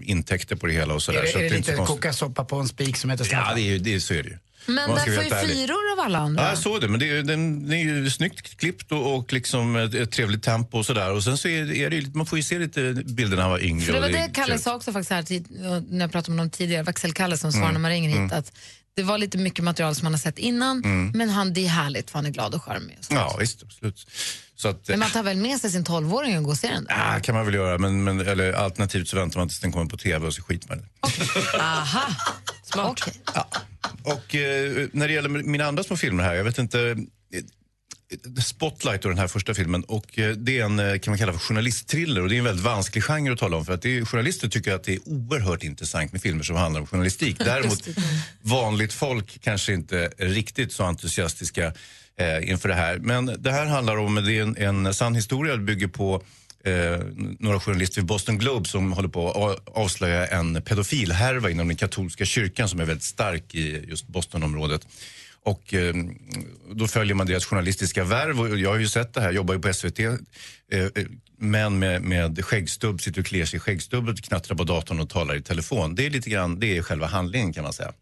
intäkter 0.02 0.56
på 0.56 0.66
det 0.66 0.72
hela 0.72 0.94
och 0.94 1.02
sådär. 1.02 1.18
Är, 1.18 1.22
det- 1.22 1.28
så 1.32 1.38
är 1.38 1.44
att 1.44 1.50
det 1.50 1.56
inte 1.56 1.70
lite 1.70 1.84
koka 1.84 2.12
soppa 2.12 2.44
på 2.44 2.56
en 2.56 2.68
spik 2.68 2.96
som 2.96 3.10
heter 3.10 3.24
Ja, 3.24 3.28
Zlatan? 3.28 3.54
det 3.54 3.60
är 3.62 3.64
ju, 3.64 3.78
det, 3.78 3.94
är- 3.94 3.98
så 3.98 4.14
är 4.14 4.22
det 4.22 4.28
ju. 4.28 4.38
Men 4.66 4.74
Man 4.74 4.96
den 4.96 5.14
får 5.14 5.24
ju 5.24 5.30
fyror 5.30 5.92
av 5.92 6.00
alla 6.04 6.18
andra. 6.18 6.42
Ja, 6.42 6.48
jag 6.48 6.58
såg 6.58 6.80
det, 6.80 6.88
men 6.88 7.00
det 7.00 7.06
är, 7.08 7.14
ju- 7.14 7.22
den, 7.22 7.62
den 7.68 7.72
är 7.78 7.84
ju 7.84 8.10
snyggt 8.10 8.56
klippt 8.60 8.92
och, 8.92 9.14
och 9.16 9.32
liksom 9.32 9.76
ett, 9.76 9.94
ett 9.94 10.10
trevligt 10.12 10.42
tempo 10.42 10.78
och 10.78 10.86
sådär. 10.86 11.12
Och 11.12 11.24
sen 11.24 11.38
så 11.38 11.48
är, 11.48 11.72
är 11.72 11.90
det 11.90 12.14
man 12.14 12.26
får 12.26 12.38
ju 12.38 12.42
se 12.42 12.58
lite 12.58 12.92
bilder 13.06 13.36
när 13.36 13.42
han 13.42 13.50
var 13.52 13.64
yngre. 13.64 13.86
För 13.86 13.92
det 13.92 14.00
var 14.00 14.08
det 14.08 14.18
är 14.18 14.34
Kalle 14.34 14.58
sa 14.58 14.76
också 14.76 14.92
faktiskt 14.92 15.10
här 15.10 15.42
när 15.92 16.00
jag 16.00 16.12
pratade 16.12 16.30
med 16.30 16.38
honom 16.38 16.50
tidigare, 16.50 16.82
Växelkalle 16.82 17.36
som 17.36 17.52
svarar 17.52 17.64
Mm, 17.64 17.74
när 17.74 17.80
man 17.80 17.90
ringer 17.90 18.08
hit, 18.08 18.18
mm. 18.18 18.30
att 18.38 18.52
det 18.96 19.02
var 19.02 19.18
lite 19.18 19.38
mycket 19.38 19.64
material 19.64 19.94
som 19.94 20.04
man 20.04 20.12
har 20.12 20.18
sett 20.18 20.38
innan, 20.38 20.84
Mm. 20.84 21.10
men 21.14 21.28
han, 21.28 21.52
det 21.52 21.64
är 21.64 21.68
härligt 21.68 22.10
för 22.10 22.18
han 22.18 22.26
är 22.26 22.30
glad 22.30 22.54
och 22.54 22.64
charmig. 22.64 22.98
Ja, 23.10 23.36
visst, 23.40 23.62
absolut. 23.62 24.06
Så 24.56 24.68
att, 24.68 24.88
Men 24.88 24.98
man 24.98 25.10
tar 25.10 25.22
väl 25.22 25.36
med 25.36 25.60
sig 25.60 25.70
sin 25.70 25.84
12-åring 25.84 26.36
och 26.38 26.44
går 26.44 26.50
och 26.50 26.58
ser 26.58 26.68
den? 26.68 26.84
där? 26.84 27.16
ah, 27.16 27.20
kan 27.20 27.34
man 27.34 27.44
väl 27.44 27.54
göra, 27.54 27.78
men, 27.78 28.04
men, 28.04 28.20
eller 28.20 28.52
alternativt 28.52 29.08
så 29.08 29.16
väntar 29.16 29.38
man 29.40 29.48
tills 29.48 29.60
den 29.60 29.72
kommer 29.72 29.86
på 29.86 29.96
tv 29.96 30.26
och 30.26 30.34
så 30.34 30.42
skiter 30.42 30.68
man 30.68 30.78
i 30.78 30.82
det. 30.82 31.60
Aha, 31.60 32.02
smart. 32.62 33.00
Och 34.02 34.34
eh, 34.34 34.88
när 34.92 35.08
det 35.08 35.14
gäller 35.14 35.28
mina 35.28 35.64
andra 35.64 35.82
små 35.82 35.96
filmer 35.96 36.24
här, 36.24 36.34
jag 36.34 36.44
vet 36.44 36.58
inte... 36.58 36.96
Spotlight 38.42 39.04
och 39.04 39.10
den 39.10 39.18
här 39.18 39.28
första 39.28 39.54
filmen 39.54 39.84
och 39.84 40.18
eh, 40.18 40.30
det 40.30 40.58
är 40.58 40.64
en 40.64 40.78
eh, 40.78 40.98
kan 40.98 41.10
man 41.10 41.18
kalla 41.18 41.32
för 41.32 41.38
journalistthriller 41.40 42.22
och 42.22 42.28
det 42.28 42.34
är 42.34 42.38
en 42.38 42.44
väldigt 42.44 42.64
vansklig 42.64 43.04
genre 43.04 43.32
att 43.32 43.38
tala 43.38 43.56
om 43.56 43.64
för 43.64 43.72
att 43.72 43.84
är, 43.84 44.04
journalister 44.04 44.48
tycker 44.48 44.74
att 44.74 44.84
det 44.84 44.94
är 44.94 45.00
oerhört 45.08 45.64
intressant 45.64 46.12
med 46.12 46.22
filmer 46.22 46.42
som 46.42 46.56
handlar 46.56 46.80
om 46.80 46.86
journalistik. 46.86 47.38
Däremot 47.44 47.88
vanligt 48.42 48.92
folk 48.92 49.40
kanske 49.40 49.72
inte 49.72 50.12
är 50.18 50.28
riktigt 50.28 50.72
så 50.72 50.84
entusiastiska 50.84 51.72
eh, 52.16 52.50
inför 52.50 52.68
det 52.68 52.74
här. 52.74 52.98
Men 52.98 53.36
det 53.38 53.52
här 53.52 53.66
handlar 53.66 53.96
om, 53.96 54.14
det 54.14 54.38
är 54.38 54.42
en, 54.42 54.86
en 54.86 54.94
sann 54.94 55.14
historia, 55.14 55.56
det 55.56 55.62
bygger 55.62 55.88
på 55.88 56.22
eh, 56.64 56.72
några 57.38 57.60
journalister 57.60 58.00
vid 58.00 58.06
Boston 58.06 58.38
Globe 58.38 58.68
som 58.68 58.92
håller 58.92 59.08
på 59.08 59.30
att 59.30 59.76
avslöja 59.76 60.26
en 60.26 60.62
pedofilhärva 60.62 61.50
inom 61.50 61.68
den 61.68 61.76
katolska 61.76 62.24
kyrkan 62.24 62.68
som 62.68 62.80
är 62.80 62.84
väldigt 62.84 63.04
stark 63.04 63.54
i 63.54 63.84
just 63.88 64.06
Bostonområdet. 64.06 64.86
Och 65.44 65.74
eh, 65.74 65.94
då 66.72 66.88
följer 66.88 67.14
man 67.14 67.26
deras 67.26 67.44
journalistiska 67.44 68.04
värv 68.04 68.40
och 68.40 68.58
jag 68.58 68.70
har 68.70 68.78
ju 68.78 68.88
sett 68.88 69.14
det 69.14 69.20
här, 69.20 69.32
jobbar 69.32 69.54
ju 69.54 69.60
på 69.60 69.72
SVT. 69.72 69.98
Eh, 69.98 70.14
eh, 70.72 70.88
män 71.38 71.78
med, 71.78 72.02
med 72.02 72.44
skäggstubb 72.44 73.00
sitter 73.00 73.20
och 73.20 73.26
kliar 73.26 73.46
sig 73.46 73.56
i 73.56 73.60
skäggstubbet, 73.60 74.22
knattrar 74.22 74.56
på 74.56 74.64
datorn 74.64 75.00
och 75.00 75.10
talar 75.10 75.36
i 75.36 75.42
telefon. 75.42 75.94
Det 75.94 76.06
är 76.06 76.10
lite 76.10 76.30
grann, 76.30 76.60
det 76.60 76.76
är 76.76 76.82
själva 76.82 77.06
handlingen 77.06 77.52
kan 77.52 77.64
man 77.64 77.72
säga. 77.72 77.92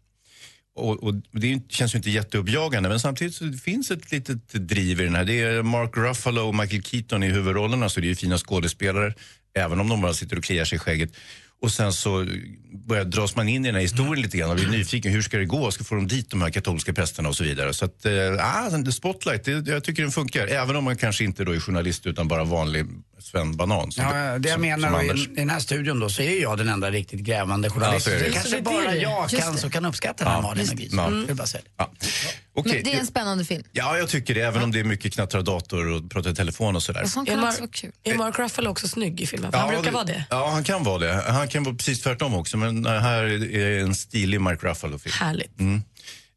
Och, 0.75 1.03
och 1.03 1.13
det 1.31 1.61
känns 1.69 1.95
ju 1.95 1.97
inte 1.97 2.09
jätteuppjagande 2.09 2.89
men 2.89 2.99
samtidigt 2.99 3.35
så 3.35 3.53
finns 3.53 3.91
ett 3.91 4.11
litet 4.11 4.53
driv 4.53 5.01
i 5.01 5.03
den 5.03 5.15
här. 5.15 5.25
Det 5.25 5.41
är 5.41 5.61
Mark 5.61 5.97
Ruffalo 5.97 6.41
och 6.41 6.55
Michael 6.55 6.83
Keaton 6.83 7.23
i 7.23 7.27
huvudrollerna 7.27 7.89
så 7.89 7.99
det 7.99 8.05
är 8.05 8.09
ju 8.09 8.15
fina 8.15 8.37
skådespelare 8.37 9.13
även 9.53 9.79
om 9.79 9.89
de 9.89 10.01
bara 10.01 10.13
sitter 10.13 10.37
och 10.37 10.43
kliar 10.43 10.65
sig 10.65 10.75
i 10.75 10.79
skägget. 10.79 11.11
Och 11.61 11.71
sen 11.71 11.93
så 11.93 12.25
börjar 12.87 13.05
dras 13.05 13.35
man 13.35 13.49
in 13.49 13.65
i 13.65 13.67
den 13.67 13.75
här 13.75 13.81
historien 13.81 14.21
lite 14.21 14.37
grann 14.37 14.49
och 14.49 14.55
blir 14.55 14.67
nyfiken. 14.67 15.11
Hur 15.11 15.21
ska 15.21 15.37
det 15.37 15.45
gå? 15.45 15.71
Ska 15.71 15.83
få 15.83 15.95
de 15.95 16.07
dit 16.07 16.29
de 16.29 16.41
här 16.41 16.49
katolska 16.49 16.93
prästerna 16.93 17.29
och 17.29 17.35
så 17.35 17.43
vidare. 17.43 17.73
Så 17.73 17.85
att, 17.85 18.05
eh, 18.05 18.13
ah, 18.39 18.83
The 18.85 18.91
Spotlight, 18.91 19.43
det, 19.43 19.67
jag 19.67 19.83
tycker 19.83 20.01
den 20.03 20.11
funkar. 20.11 20.47
Även 20.47 20.75
om 20.75 20.83
man 20.83 20.97
kanske 20.97 21.23
inte 21.23 21.43
då 21.43 21.51
är 21.51 21.59
journalist 21.59 22.07
utan 22.07 22.27
bara 22.27 22.43
vanlig 22.43 22.85
Sven 23.19 23.57
Banan. 23.57 23.91
som- 23.91 24.03
Ja, 24.03 24.39
det 24.39 24.49
jag 24.49 24.55
som- 24.55 24.61
menar 24.61 24.89
som 25.07 25.17
i, 25.17 25.21
i 25.21 25.35
den 25.35 25.49
här 25.49 25.59
studion 25.59 25.99
då 25.99 26.09
så 26.09 26.21
är 26.21 26.41
jag 26.41 26.57
den 26.57 26.69
enda 26.69 26.91
riktigt 26.91 27.19
grävande 27.19 27.69
journalisten. 27.69 28.13
Ja, 28.13 28.19
det. 28.19 28.25
det 28.25 28.31
kanske 28.31 28.55
det, 28.55 28.61
bara 28.61 28.81
det 28.81 28.87
det. 28.91 28.97
jag 28.97 29.31
Just 29.31 29.43
kan, 29.43 29.53
det. 29.53 29.59
som 29.59 29.69
kan 29.71 29.85
uppskatta 29.85 30.23
den 30.23 30.33
här 30.33 30.39
Ja, 30.39 30.47
Malin 30.47 30.69
och 30.69 30.75
det. 30.75 30.83
Gry. 30.83 30.89
Ja. 30.97 31.07
Mm. 31.07 31.27
Det. 31.27 31.61
Ja. 31.77 31.91
Men 32.63 32.63
det 32.83 32.93
är 32.93 32.99
en 32.99 33.05
spännande 33.07 33.45
film. 33.45 33.63
Ja, 33.71 33.97
jag 33.97 34.09
tycker 34.09 34.35
det. 34.35 34.41
Även 34.41 34.63
om 34.63 34.71
det 34.71 34.79
är 34.79 34.83
mycket 34.83 35.13
knattra 35.13 35.41
dator 35.41 35.87
och 35.87 36.11
prata 36.11 36.29
i 36.29 36.35
telefon 36.35 36.75
och 36.75 36.83
sådär. 36.83 36.99
Är, 37.01 37.25
kan 37.25 37.25
Mar- 37.39 37.47
också 37.47 37.59
vara 37.61 37.69
kul. 37.73 37.91
är 38.03 38.15
Mark 38.15 38.39
Ruffalo 38.39 38.69
också 38.69 38.87
snygg 38.87 39.21
i 39.21 39.27
filmen? 39.27 39.51
För 39.51 39.59
han 39.59 39.69
brukar 39.69 39.91
vara 39.91 40.03
det. 40.03 40.25
Ja, 40.29 40.49
han 40.49 40.63
kan 40.63 40.83
vara 40.83 40.97
det. 40.97 41.13
Han 41.27 41.47
kan 41.47 41.63
vara 41.63 41.75
precis 41.75 42.01
tvärtom 42.01 42.33
också. 42.35 42.57
Men 42.57 42.83
det 42.83 42.99
här 42.99 43.23
är 43.55 43.79
en 43.79 43.95
stilig 43.95 44.41
Mark 44.41 44.63
Ruffalo-film. 44.63 45.13
Härligt. 45.19 45.59
Mm. 45.59 45.81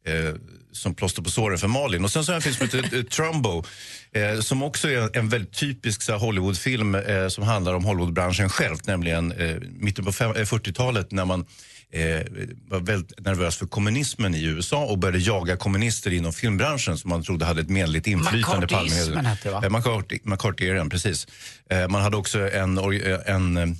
Eh, 0.07 0.35
som 0.73 0.95
plåster 0.95 1.21
på 1.21 1.29
såren 1.29 1.57
för 1.57 1.67
Malin. 1.67 2.03
Och 2.03 2.11
sen 2.11 2.23
så 2.25 2.31
har 2.31 2.39
jag 2.39 2.47
en 2.47 2.53
film 2.53 2.69
som 2.69 2.79
heter 2.79 2.97
eh, 2.97 3.03
Trumbo. 3.03 3.63
Eh, 4.11 4.39
som 4.39 4.63
också 4.63 4.89
är 4.89 5.17
en 5.17 5.29
väldigt 5.29 5.53
typisk 5.53 6.09
Hollywoodfilm 6.09 6.95
eh, 6.95 7.27
som 7.27 7.43
handlar 7.43 7.73
om 7.73 7.85
Hollywoodbranschen 7.85 8.49
själv. 8.49 8.77
Nämligen 8.83 9.31
eh, 9.31 9.55
mitten 9.79 10.05
på 10.05 10.11
fem- 10.11 10.31
eh, 10.35 10.41
40-talet 10.41 11.11
när 11.11 11.25
man 11.25 11.45
eh, 11.91 12.21
var 12.67 12.79
väldigt 12.79 13.19
nervös 13.19 13.57
för 13.57 13.65
kommunismen 13.65 14.35
i 14.35 14.43
USA 14.43 14.85
och 14.85 14.97
började 14.97 15.19
jaga 15.19 15.57
kommunister 15.57 16.13
inom 16.13 16.33
filmbranschen 16.33 16.97
som 16.97 17.09
man 17.09 17.23
trodde 17.23 17.45
hade 17.45 17.61
ett 17.61 17.69
menligt 17.69 18.07
inflytande 18.07 18.67
på 18.67 18.75
McCarthyismen 18.75 19.25
hette 19.25 19.49
det, 19.49 19.53
va? 19.53 19.61
Eh, 19.65 19.69
McCarthy, 20.23 20.89
precis. 20.89 21.27
Man 21.89 22.01
hade 22.01 22.17
också 22.17 22.49
en, 22.51 22.77
en 23.25 23.77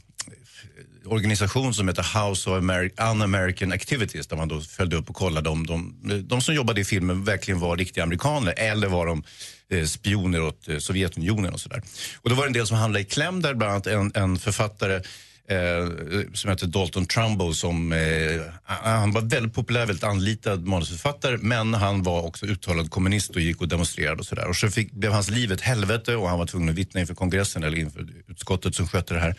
organisation 1.05 1.73
som 1.73 1.87
heter 1.87 2.27
House 2.29 2.49
of 2.49 2.57
Un-American 2.57 3.71
Activities 3.71 4.27
där 4.27 4.37
man 4.37 4.47
då 4.47 4.61
följde 4.61 4.95
upp 4.95 5.09
och 5.09 5.15
kollade 5.15 5.49
om 5.49 5.67
de, 5.67 5.95
de 6.27 6.41
som 6.41 6.55
jobbade 6.55 6.81
i 6.81 6.85
filmen 6.85 7.23
verkligen 7.23 7.59
var 7.59 7.77
riktiga 7.77 8.03
amerikaner 8.03 8.53
eller 8.57 8.87
var 8.87 9.05
de 9.05 9.23
eh, 9.69 9.85
spioner 9.85 10.41
åt 10.41 10.69
eh, 10.69 10.77
Sovjetunionen 10.77 11.53
och 11.53 11.59
sådär. 11.59 11.81
Och 12.21 12.29
då 12.29 12.35
var 12.35 12.43
det 12.43 12.49
en 12.49 12.53
del 12.53 12.67
som 12.67 12.77
hamnade 12.77 12.99
i 12.99 13.05
kläm 13.05 13.41
där, 13.41 13.53
bland 13.53 13.71
annat 13.71 13.87
en, 13.87 14.11
en 14.15 14.39
författare 14.39 15.01
Eh, 15.47 15.87
som 16.33 16.49
heter 16.49 16.67
Dalton 16.67 17.05
Trumbo 17.05 17.53
som 17.53 17.91
eh, 17.91 18.41
han 18.63 19.11
var 19.11 19.21
väldigt 19.21 19.53
populär, 19.53 19.85
väldigt 19.85 20.03
anlitad 20.03 20.67
manusförfattare 20.67 21.37
men 21.41 21.73
han 21.73 22.03
var 22.03 22.21
också 22.21 22.45
uttalad 22.45 22.91
kommunist 22.91 23.29
och 23.29 23.41
gick 23.41 23.61
och 23.61 23.67
demonstrerade 23.67 24.19
och 24.19 24.25
sådär. 24.25 24.47
Och 24.47 24.55
så 24.55 24.69
fick, 24.69 24.91
blev 24.91 25.11
hans 25.11 25.29
liv 25.29 25.51
ett 25.51 25.61
helvete 25.61 26.15
och 26.15 26.29
han 26.29 26.39
var 26.39 26.45
tvungen 26.45 26.69
att 26.69 26.75
vittna 26.75 27.01
inför 27.01 27.15
kongressen 27.15 27.63
eller 27.63 27.77
inför 27.77 28.07
utskottet 28.27 28.75
som 28.75 28.87
skötte 28.87 29.13
det 29.13 29.19
här. 29.19 29.35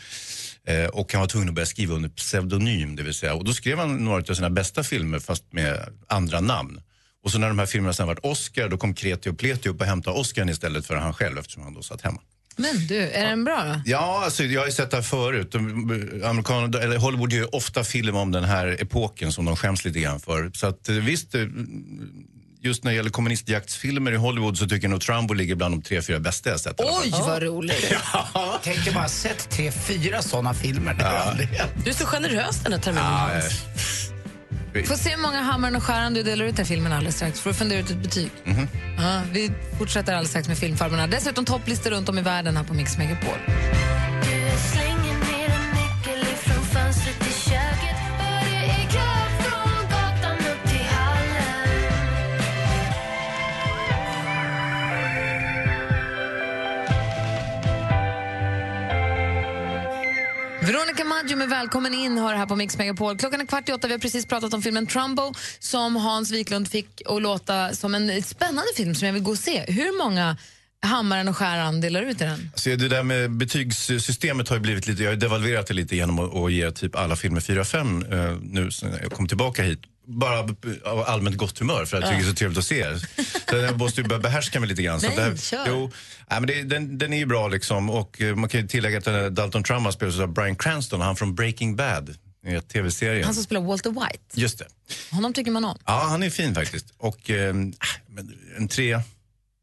Eh, 0.66 0.86
och 0.86 1.12
han 1.12 1.20
var 1.20 1.28
tvungen 1.28 1.48
att 1.48 1.54
börja 1.54 1.66
skriva 1.66 1.94
under 1.94 2.08
pseudonym, 2.08 2.96
det 2.96 3.02
vill 3.02 3.14
säga. 3.14 3.34
Och 3.34 3.44
då 3.44 3.52
skrev 3.52 3.78
han 3.78 4.04
några 4.04 4.24
av 4.30 4.34
sina 4.34 4.50
bästa 4.50 4.82
filmer 4.82 5.18
fast 5.18 5.52
med 5.52 5.88
andra 6.08 6.40
namn. 6.40 6.80
Och 7.24 7.30
så 7.30 7.38
när 7.38 7.48
de 7.48 7.58
här 7.58 7.66
filmerna 7.66 7.92
sen 7.92 8.06
vart 8.06 8.18
Oscar, 8.22 8.68
då 8.68 8.76
kom 8.76 8.94
Kreti 8.94 9.30
och 9.30 9.38
Pleti 9.38 9.68
upp 9.68 9.80
och 9.80 9.86
hämtade 9.86 10.18
Oscar 10.18 10.50
istället 10.50 10.86
för 10.86 10.96
han 10.96 11.14
själv 11.14 11.38
eftersom 11.38 11.62
han 11.62 11.74
då 11.74 11.82
satt 11.82 12.02
hemma. 12.02 12.20
Men 12.56 12.86
du, 12.86 13.00
är 13.00 13.26
den 13.26 13.44
bra 13.44 13.64
då? 13.64 13.80
Ja, 13.84 14.22
alltså, 14.24 14.44
jag 14.44 14.60
har 14.60 14.66
ju 14.66 14.72
sett 14.72 14.90
det 14.90 14.96
här 14.96 15.02
förut. 15.02 15.54
Amerikaner, 16.24 16.78
eller 16.78 16.96
Hollywood 16.96 17.32
gör 17.32 17.54
ofta 17.54 17.84
film 17.84 18.16
om 18.16 18.32
den 18.32 18.44
här 18.44 18.76
epoken 18.82 19.32
som 19.32 19.44
de 19.44 19.56
skäms 19.56 19.84
lite 19.84 20.00
grann 20.00 20.20
för. 20.20 20.50
Så 20.54 20.66
att 20.66 20.88
eh, 20.88 20.94
visst, 20.94 21.34
eh, 21.34 21.40
just 22.64 22.84
när 22.84 22.90
det 22.90 22.96
gäller 22.96 23.10
kommunistjaktsfilmer 23.10 24.12
i 24.12 24.16
Hollywood 24.16 24.58
så 24.58 24.64
tycker 24.68 24.84
jag 24.84 24.90
nog 24.90 25.00
Trumbo 25.00 25.34
ligger 25.34 25.54
bland 25.54 25.74
de 25.74 25.82
tre, 25.82 26.02
fyra 26.02 26.18
bästa 26.20 26.50
jag 26.50 26.60
sett. 26.60 26.80
Oj, 26.80 27.10
vad 27.10 27.42
roligt. 27.42 27.94
Ja. 28.34 28.60
Tänk 28.64 28.84
dig 28.84 28.94
bara 28.94 29.08
sett 29.08 29.50
tre, 29.50 29.72
fyra 29.72 30.22
sådana 30.22 30.54
filmer. 30.54 30.96
Jag 30.98 31.06
hänt. 31.06 31.72
Du 31.84 31.90
är 31.90 31.94
så 31.94 32.06
generös 32.06 32.60
den 32.62 32.72
här 32.72 32.80
terminen. 32.80 33.04
Ja, 33.06 33.10
Hans. 33.32 33.44
eh, 34.74 34.82
Får 34.84 34.94
se 34.96 35.10
hur 35.10 35.16
många 35.22 35.40
hammaren 35.42 35.76
och 35.76 35.82
skäran 35.82 36.14
du 36.14 36.22
delar 36.22 36.44
ut 36.44 36.48
i 36.52 36.56
den 36.56 36.64
här 36.66 36.74
filmen 36.74 36.92
alldeles 36.92 37.16
strax. 37.16 37.40
Får 37.40 37.50
du 37.50 37.54
fundera 37.54 37.78
ut 37.78 37.90
ett 37.90 37.96
betyg. 38.02 38.30
Mhm. 38.44 38.68
Ja, 38.98 39.22
vi 39.32 39.50
fortsätter 39.78 40.12
alldeles 40.12 40.30
strax 40.30 40.48
med 40.48 40.58
filmfarbrorna. 40.58 41.06
Dessutom 41.06 41.44
topplistor 41.44 41.90
runt 41.90 42.08
om 42.08 42.18
i 42.18 42.22
världen 42.22 42.56
här 42.56 42.64
på 42.64 42.74
Mix 42.74 42.98
Megapol. 42.98 43.38
Är 61.44 61.48
Välkommen 61.48 61.94
in 61.94 62.18
hör 62.18 62.34
här 62.34 62.46
på 62.46 62.56
Mix 62.56 62.78
Megapol. 62.78 63.18
Klockan 63.18 63.40
är 63.40 63.46
kvart 63.46 63.68
i 63.68 63.72
åtta. 63.72 63.86
Vi 63.86 63.92
har 63.94 63.98
precis 63.98 64.26
pratat 64.26 64.54
om 64.54 64.62
filmen 64.62 64.86
Trumbo 64.86 65.34
som 65.58 65.96
Hans 65.96 66.30
Wiklund 66.30 66.68
fick 66.68 67.02
att 67.06 67.22
låta 67.22 67.74
som 67.74 67.94
en 67.94 68.22
spännande 68.22 68.68
film 68.76 68.94
som 68.94 69.06
jag 69.06 69.12
vill 69.12 69.22
gå 69.22 69.30
och 69.30 69.38
se. 69.38 69.64
Hur 69.68 69.98
många 70.04 70.36
hammaren 70.82 71.28
och 71.28 71.36
skäran 71.36 71.80
delar 71.80 72.02
ut 72.02 72.20
i 72.20 72.24
den? 72.24 72.50
Så 72.54 72.68
det 72.68 72.88
där 72.88 73.02
med 73.02 73.30
betygssystemet 73.30 74.48
har 74.48 74.56
ju 74.56 74.62
blivit 74.62 74.86
lite, 74.86 75.02
jag 75.02 75.10
har 75.10 75.16
devalverat 75.16 75.66
det 75.66 75.74
lite 75.74 75.96
genom 75.96 76.18
att, 76.18 76.34
att 76.34 76.52
ge 76.52 76.70
typ 76.70 76.96
alla 76.96 77.16
filmer 77.16 77.40
4-5 77.40 78.32
eh, 78.32 78.38
nu 78.42 78.70
sen 78.70 78.98
jag 79.02 79.12
kom 79.12 79.28
tillbaka 79.28 79.62
hit. 79.62 79.80
Bara 80.06 80.38
av 80.84 81.00
allmänt 81.06 81.36
gott 81.36 81.58
humör 81.58 81.84
för 81.84 81.96
att 81.96 82.02
jag 82.02 82.10
tycker 82.10 82.22
det 82.24 82.28
är 82.28 82.30
så 82.30 82.36
trevligt 82.36 82.58
att 82.58 82.64
se 82.64 82.78
er. 82.80 83.00
Så 83.50 83.56
jag 83.56 83.78
måste 83.78 84.00
ju 84.00 84.06
börja 84.08 84.20
behärska 84.22 84.60
mig 84.60 84.68
lite 84.68 84.82
grann. 84.82 85.00
Så 85.00 85.06
Nej, 85.06 85.16
det 85.16 85.22
här, 85.22 85.36
kör. 85.36 85.64
Jo, 85.68 85.90
nej, 86.30 86.40
men 86.40 86.46
det, 86.46 86.62
den, 86.62 86.98
den 86.98 87.12
är 87.12 87.16
ju 87.18 87.26
bra 87.26 87.48
liksom 87.48 87.90
och 87.90 88.20
eh, 88.20 88.34
man 88.36 88.48
kan 88.48 88.60
ju 88.60 88.68
tillägga 88.68 88.98
att 88.98 89.04
den 89.04 89.14
här 89.14 89.30
Dalton 89.30 89.62
Trumbo 89.64 89.92
spelas 89.92 90.18
av 90.18 90.28
Bryan 90.28 90.56
Cranston, 90.56 91.00
han 91.00 91.16
från 91.16 91.34
Breaking 91.34 91.76
Bad, 91.76 92.16
i 92.46 92.60
tv-serien. 92.60 93.24
Han 93.24 93.34
som 93.34 93.44
spelar 93.44 93.60
Walter 93.60 93.90
White. 93.90 94.24
Just 94.40 94.58
det. 94.58 94.66
Honom 95.10 95.32
tycker 95.32 95.50
man 95.50 95.64
om. 95.64 95.78
Ja, 95.86 96.06
han 96.08 96.22
är 96.22 96.30
fin 96.30 96.54
faktiskt. 96.54 96.86
Och 96.98 97.30
eh, 97.30 97.54
men 97.54 97.74
en 98.56 98.68
tre... 98.68 99.00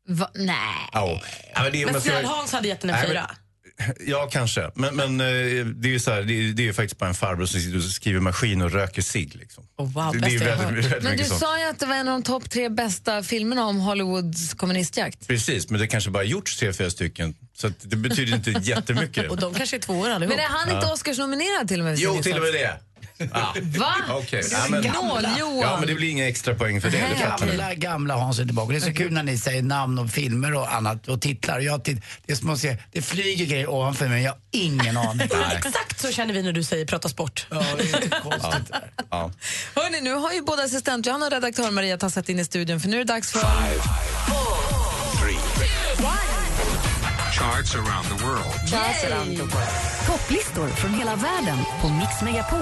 Va? 0.08 0.30
Nej. 0.34 0.56
Ja, 0.94 1.22
ja, 1.56 1.64
men 1.64 1.72
det, 1.72 1.86
Men 1.86 1.94
man 1.94 2.02
ska- 2.02 2.12
Snäll-Hans 2.12 2.52
hade 2.52 2.68
gett 2.68 2.82
den 2.82 2.90
en 2.90 2.96
Nej, 2.96 3.04
men- 3.04 3.12
fyra. 3.12 3.32
Ja, 4.08 4.30
kanske. 4.32 4.72
Men, 4.76 4.96
men 4.96 5.20
eh, 5.22 5.26
det 5.66 5.88
är 5.88 5.92
ju 5.92 6.00
så 6.00 6.12
här, 6.12 6.22
det 6.22 6.34
är, 6.34 6.54
det 6.54 6.68
är 6.68 6.74
faktiskt 6.74 6.98
bara 7.00 7.10
en 7.10 7.16
farbror 7.16 7.46
som 7.46 7.60
sitter 7.60 7.78
och 7.78 7.84
skriver 7.84 8.20
maskin 8.20 8.62
och 8.62 8.72
röker 8.72 9.02
cigg. 9.02 9.36
Liksom. 9.36 9.64
Oh, 9.78 9.92
wow, 9.94 10.12
det, 10.14 10.20
det 10.20 10.36
är 10.36 10.40
väldigt, 10.40 10.86
väldigt 10.86 11.04
Men 11.04 11.18
du 11.18 11.24
sånt. 11.24 11.40
sa 11.40 11.60
ju 11.60 11.66
att 11.66 11.80
det 11.80 11.86
var 11.86 11.96
en 11.96 12.08
av 12.08 12.14
de 12.14 12.24
topp 12.24 12.50
tre 12.50 12.70
bästa 12.70 13.24
filmerna 13.24 13.66
om 13.66 13.80
Hollywoods 13.80 14.54
kommunistjakt. 14.54 15.28
Precis, 15.28 15.70
men 15.70 15.80
det 15.80 15.88
kanske 15.88 16.10
bara 16.10 16.24
gjorts 16.24 16.58
tre, 16.58 16.74
fyra 16.74 16.90
stycken. 16.90 17.36
Så 17.58 17.68
att 17.68 17.74
det 17.82 17.96
betyder 17.96 18.36
inte 18.36 18.52
jättemycket. 18.70 19.30
Och 19.32 19.38
de 19.38 19.54
kanske 19.54 19.76
är 19.78 19.82
tvåor 19.82 20.10
allihop. 20.10 20.36
Men 20.36 20.46
är 20.46 20.50
han 20.50 20.70
inte 20.76 20.86
Ja. 20.88 20.94
Oscarsnominerad 20.94 21.68
till 21.68 21.80
och 21.80 21.86
med? 21.86 21.98
Jo, 22.00 22.22
till 22.24 22.36
och 22.36 22.44
med 22.44 22.54
det. 22.54 22.80
Ja. 23.34 23.54
Va? 23.62 23.96
Okej. 24.10 24.44
Snål, 24.44 25.28
Johan. 25.40 25.60
ja, 25.60 25.78
men 25.80 25.88
det 25.88 25.94
blir 25.96 26.10
inga 26.10 26.28
extra 26.28 26.56
poäng 26.56 26.82
för 26.82 26.90
det. 26.90 26.98
det 26.98 27.16
fattar 27.16 27.46
ni. 27.46 27.52
Gamla, 27.52 27.74
gamla 27.74 28.16
Hans 28.16 28.40
är 28.40 28.46
tillbaka. 28.46 28.72
Det 28.72 28.78
är 28.78 28.82
så 28.82 28.94
kul 28.94 29.14
när 29.14 29.24
ni 29.24 29.38
säger 29.38 29.62
namn 29.62 30.00
och 30.00 30.10
filmer 30.10 30.56
och 30.56 30.74
annat 30.74 31.08
och 31.08 31.22
titlar. 31.22 31.60
Jag 31.60 31.84
titt, 31.84 32.04
det 32.26 32.32
är 32.32 32.36
som 32.38 32.50
att 32.50 32.60
se, 32.60 32.78
det 32.92 33.02
flyger 33.02 33.46
grejer 33.46 33.70
ovanför 33.70 34.08
mig, 34.08 34.24
jag 34.24 34.32
har 34.32 34.40
ingen 34.52 34.98
aning. 35.08 35.30
Exakt 35.58 36.00
så 36.00 36.12
känner 36.12 36.34
vi 36.34 36.44
när 36.44 36.52
du 36.52 36.64
säger 36.64 36.86
prata 36.86 37.10
sport. 37.10 37.48
Ja, 37.50 37.64
det 37.78 37.84
är 37.84 38.04
inte 38.04 38.20
konstigt. 38.24 38.72
Ja. 39.10 39.32
Hörni, 39.76 40.02
nu 40.02 40.14
har 40.14 40.32
ju 40.34 40.42
både 40.42 40.64
assistent 40.64 41.06
Johanna 41.06 41.26
och 41.26 41.32
redaktör 41.32 41.72
Maria 41.72 41.98
tassat 41.98 42.30
in 42.30 42.40
i 42.40 42.46
studion 42.46 42.80
för 42.80 42.88
nu 42.90 42.96
är 42.96 43.06
det 43.06 43.14
dags 43.14 43.32
för... 43.32 43.40
Charts 47.42 47.76
around 47.76 48.06
the 48.06 48.24
world. 48.24 49.72
Topplistor 50.08 50.68
från 50.68 50.94
hela 50.94 51.16
världen 51.16 51.58
på 51.82 51.90
Mix 51.90 52.22
Megapol. 52.22 52.60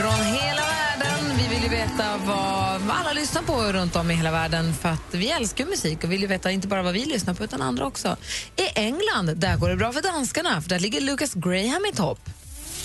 Från 0.00 0.24
hela 0.26 0.62
världen. 0.62 1.36
Vi 1.36 1.48
vill 1.54 1.62
ju 1.62 1.68
veta 1.68 2.16
vad, 2.26 2.90
alla 2.90 3.12
lyssnar 3.12 3.42
på 3.42 3.62
runt 3.62 3.96
om 3.96 4.10
i 4.10 4.14
hela 4.14 4.30
världen 4.30 4.74
för 4.74 4.88
att 4.88 5.14
vi 5.14 5.30
älskar 5.30 5.66
musik 5.66 6.04
och 6.04 6.12
vill 6.12 6.20
ju 6.20 6.26
veta 6.26 6.50
inte 6.50 6.68
bara 6.68 6.82
vad 6.82 6.92
vi 6.92 7.04
lyssnar 7.04 7.34
på 7.34 7.44
utan 7.44 7.62
andra 7.62 7.86
också. 7.86 8.16
I 8.56 8.78
England, 8.78 9.36
där 9.36 9.56
går 9.56 9.68
det 9.68 9.76
bra 9.76 9.92
för 9.92 10.02
danskarna 10.02 10.62
för 10.62 10.68
där 10.68 10.78
ligger 10.78 11.00
Lucas 11.00 11.34
Graham 11.34 11.84
i 11.92 11.96
topp. 11.96 12.20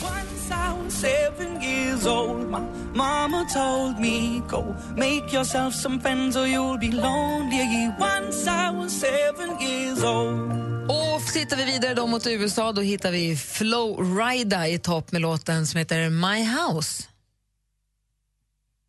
Once 0.02 0.54
I 0.54 0.84
was 0.84 0.93
seven 0.93 1.63
years 1.63 2.08
old, 2.08 2.49
my 2.49 2.60
mama 2.95 3.45
told 3.54 3.99
me, 3.99 4.41
Go 4.49 4.75
make 4.97 5.34
yourself 5.34 5.73
some 5.73 5.99
friends 5.99 6.38
or 6.38 6.47
you'll 6.47 6.80
be 6.80 6.91
lonely. 6.91 7.91
Once 7.99 8.47
I 8.47 8.69
was 8.71 8.91
seven 8.99 9.60
years 9.62 10.04
old. 10.04 10.68
Och 10.89 11.25
tittar 11.34 11.58
vi 11.58 11.65
vidare 11.65 11.93
då 11.93 12.08
mot 12.08 12.28
USA 12.28 12.71
då 12.71 12.82
hittar 12.82 13.12
vi 13.12 13.38
Flow 13.38 14.17
Rida 14.17 14.67
i 14.67 14.80
topp 14.80 15.12
med 15.12 15.21
låten 15.21 15.67
som 15.67 15.78
heter 15.78 16.10
My 16.10 16.43
House. 16.43 17.04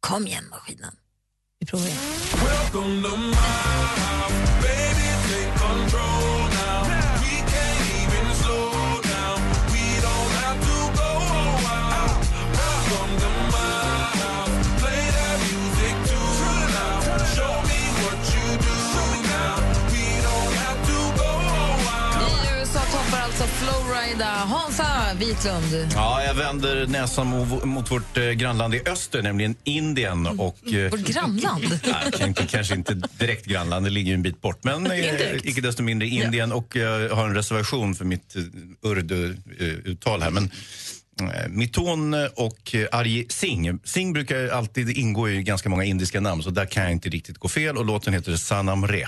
Kom 0.00 0.26
igen 0.26 0.44
maskinen. 0.50 0.96
Vi 1.58 1.66
provar 1.66 1.86
igen. 1.86 1.98
Flowrida. 24.10 24.24
Hansa 24.24 25.14
Wiklund. 25.18 25.92
Ja, 25.94 26.24
jag 26.24 26.34
vänder 26.34 26.86
näsan 26.86 27.26
mot, 27.26 27.64
mot 27.64 27.90
vårt 27.90 28.16
eh, 28.16 28.24
grannland 28.24 28.74
i 28.74 28.82
öster, 28.86 29.22
nämligen 29.22 29.54
Indien. 29.64 30.26
Och, 30.26 30.72
eh, 30.72 30.90
Vårt 30.90 31.00
grannland? 31.00 31.64
Ja, 31.84 31.94
kanske, 32.02 32.26
inte, 32.26 32.46
kanske 32.46 32.74
inte 32.74 32.94
direkt 32.94 33.46
grannland, 33.46 33.86
det 33.86 33.90
ligger 33.90 34.08
ju 34.08 34.14
en 34.14 34.22
bit 34.22 34.40
bort. 34.42 34.64
Men 34.64 34.86
eh, 34.86 34.98
Indirekt. 34.98 35.44
icke 35.44 35.60
desto 35.60 35.82
mindre 35.82 36.08
Indien 36.08 36.52
och 36.52 36.76
jag 36.76 37.10
har 37.10 37.26
en 37.26 37.34
reservation 37.34 37.94
för 37.94 38.04
mitt 38.04 38.36
uh, 38.36 38.44
urdu-uttal 38.82 40.22
här. 40.22 40.30
Men 40.30 40.50
eh, 41.20 41.48
Miton 41.48 42.14
och 42.34 42.74
eh, 42.74 42.86
Arji 42.92 43.26
Singh. 43.28 43.74
Singh 43.84 44.12
brukar 44.12 44.48
alltid 44.48 44.98
ingå 44.98 45.30
i 45.30 45.42
ganska 45.42 45.68
många 45.68 45.84
indiska 45.84 46.20
namn 46.20 46.42
så 46.42 46.50
där 46.50 46.66
kan 46.66 46.82
jag 46.82 46.92
inte 46.92 47.08
riktigt 47.08 47.38
gå 47.38 47.48
fel 47.48 47.76
och 47.76 47.84
låten 47.84 48.14
heter 48.14 48.36
Sanam 48.36 48.86
Re. 48.86 49.06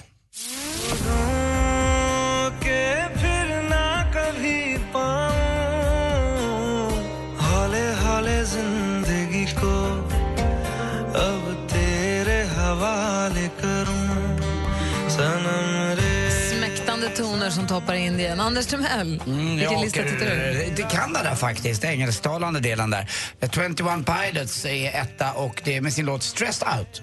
Toppar 17.81 17.95
Indien. 17.95 18.41
Anders 18.41 18.67
Timell, 18.67 19.21
Mm, 19.27 19.57
vilken 19.57 19.81
lista 19.81 20.01
åker 20.01 20.11
tittar 20.11 20.27
du? 20.27 20.63
eh, 20.63 20.75
till 20.75 20.85
Kanada 20.85 21.37
faktiskt, 21.37 21.85
engelsktalande 21.85 22.61
delen 22.61 22.91
där. 22.91 23.07
Eh, 23.41 23.51
21 23.51 23.77
Pilots 24.07 24.65
är 24.65 25.01
etta 25.03 25.33
och 25.33 25.63
det 25.65 25.77
är 25.77 25.81
med 25.81 25.93
sin 25.93 26.07
låt 26.07 26.23
Stressed 26.23 26.69
Out. 26.79 27.03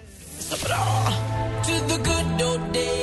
to 1.65 1.71
the 1.89 1.97
good 1.97 2.41
old 2.41 2.73
days 2.73 2.98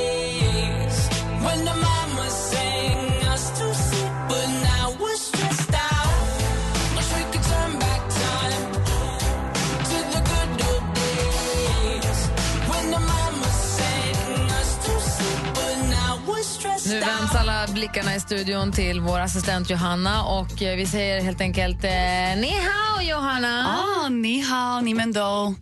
Nu 16.89 17.01
vänds 17.01 17.35
alla 17.35 17.67
blickarna 17.73 18.15
i 18.15 18.21
studion 18.21 18.73
till 18.73 19.01
vår 19.01 19.21
assistent 19.21 19.71
Johanna 19.71 20.25
och 20.25 20.63
eh, 20.63 20.77
vi 20.77 20.87
säger 20.87 21.23
helt 21.23 21.41
enkelt 21.41 21.85
eh, 21.85 21.91
ni 22.37 22.51
hao 22.51 23.03
Johanna. 23.03 23.77
Ah, 23.79 24.09
ni 24.09 24.41
hao, 24.41 24.81
ni 24.81 24.95
men 24.95 25.13
då. 25.13 25.55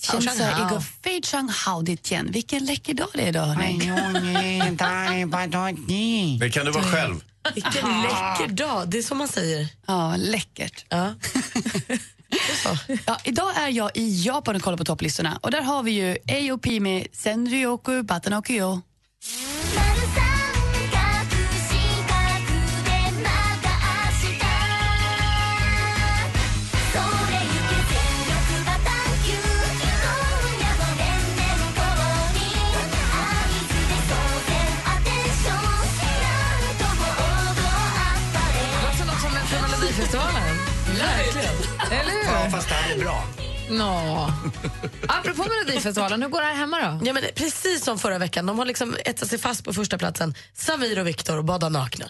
Så 0.00 0.16
igår 0.16 1.26
chang 1.26 1.48
hao 1.48 1.82
igen. 1.82 2.28
Vilken 2.32 2.64
läcker 2.64 2.94
dag 2.94 3.08
det 3.14 3.22
är 3.22 3.28
idag. 3.28 3.46
hörni. 3.46 3.78
Det 6.40 6.50
kan 6.50 6.66
du 6.66 6.72
vara 6.72 6.84
själv. 6.84 7.20
Vilken 7.54 8.02
läcker 8.02 8.48
dag. 8.48 8.88
Det 8.88 8.98
är 8.98 9.02
som 9.02 9.18
man 9.18 9.28
säger. 9.28 9.68
Ja, 9.86 10.14
läckert. 10.16 10.84
Ja. 10.88 11.14
Ja, 13.06 13.18
idag 13.24 13.56
är 13.56 13.68
jag 13.68 13.90
i 13.94 14.22
Japan 14.22 14.56
och 14.56 14.62
kollar 14.62 14.78
på 14.78 14.84
topplistorna. 14.84 15.38
Och 15.42 15.50
där 15.50 15.62
har 15.62 15.82
vi 15.82 15.90
ju 15.90 16.16
AOP 16.50 16.66
med 16.66 17.06
Senryoku 17.12 18.02
Batanokyo. 18.02 18.80
Fast 42.60 42.68
det 42.68 42.74
här 42.74 42.94
är 42.94 42.98
bra. 42.98 43.24
Nå. 43.70 44.30
Apropå 45.08 45.44
Melodifestivalen, 45.48 46.22
hur 46.22 46.28
går 46.28 46.40
det 46.40 46.46
här 46.46 46.54
hemma 46.54 46.78
då? 46.78 47.06
Ja, 47.06 47.12
men 47.12 47.22
precis 47.34 47.84
som 47.84 47.98
förra 47.98 48.18
veckan. 48.18 48.46
De 48.46 48.58
har 48.58 48.66
liksom 48.66 48.96
etsat 49.04 49.28
sig 49.28 49.38
fast 49.38 49.64
på 49.64 49.72
första 49.72 49.98
platsen. 49.98 50.34
Samir 50.54 50.98
och 50.98 51.06
Viktor 51.06 51.38
och 51.38 51.44
badar 51.44 51.70
nakna. 51.70 52.06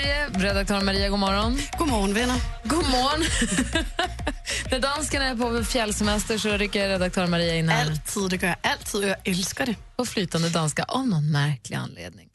Sverige. 0.00 0.28
Redaktör 0.34 0.80
Maria, 0.80 1.08
god 1.08 1.18
morgon. 1.18 1.58
God 1.78 1.88
morgon, 1.88 2.14
vänner. 2.14 2.40
God 2.64 2.84
morgon. 2.84 3.20
När 4.70 4.80
danskarna 4.80 5.24
är 5.24 5.36
på 5.36 5.64
fjällsemester 5.64 6.38
så 6.38 6.56
rycker 6.56 6.88
redaktör 6.88 7.26
Maria 7.26 7.54
in 7.54 7.68
här. 7.68 7.86
Alltid, 7.86 8.30
det 8.30 8.46
gör 8.46 8.56
jag 8.62 8.72
alltid 8.72 9.04
och 9.04 9.08
jag 9.08 9.16
älskar 9.24 9.66
det. 9.66 9.74
På 9.96 10.06
flytande 10.06 10.48
danska 10.48 10.84
av 10.84 11.08
någon 11.08 11.30
märklig 11.32 11.76
anledning. 11.76 12.28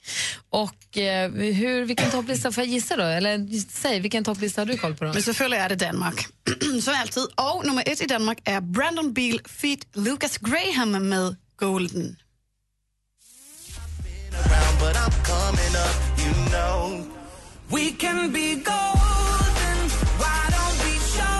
Och 0.50 0.98
eh, 0.98 1.32
hur, 1.32 1.86
vilken 1.86 2.12
topplista 2.12 2.52
får 2.52 2.64
jag 2.64 2.72
gissa 2.72 2.96
då? 2.96 3.04
Eller 3.04 3.62
säg, 3.72 4.00
vilken 4.00 4.24
topplista 4.24 4.62
har 4.62 4.66
du 4.66 4.78
koll 4.78 4.96
på 4.96 5.06
då? 5.06 5.14
Men 5.14 5.24
selvfølgelig 5.24 5.60
er 5.60 5.70
det 5.70 5.76
Danmark. 5.76 6.28
Som 6.82 6.94
altid. 7.02 7.28
Og 7.38 7.66
nummer 7.66 7.84
et 7.86 8.02
i 8.02 8.06
Danmark 8.06 8.38
er 8.46 8.60
Brandon 8.60 9.14
Beal 9.14 9.40
feat. 9.46 9.80
Lucas 9.96 10.38
Graham 10.38 10.88
med 10.88 11.36
Golden. 11.58 12.18
We 17.76 17.92
can 17.92 18.32
be 18.32 18.56
golden. 18.56 19.78
Why 20.22 20.42
don't 20.56 20.78
we 20.86 20.94
show 21.16 21.40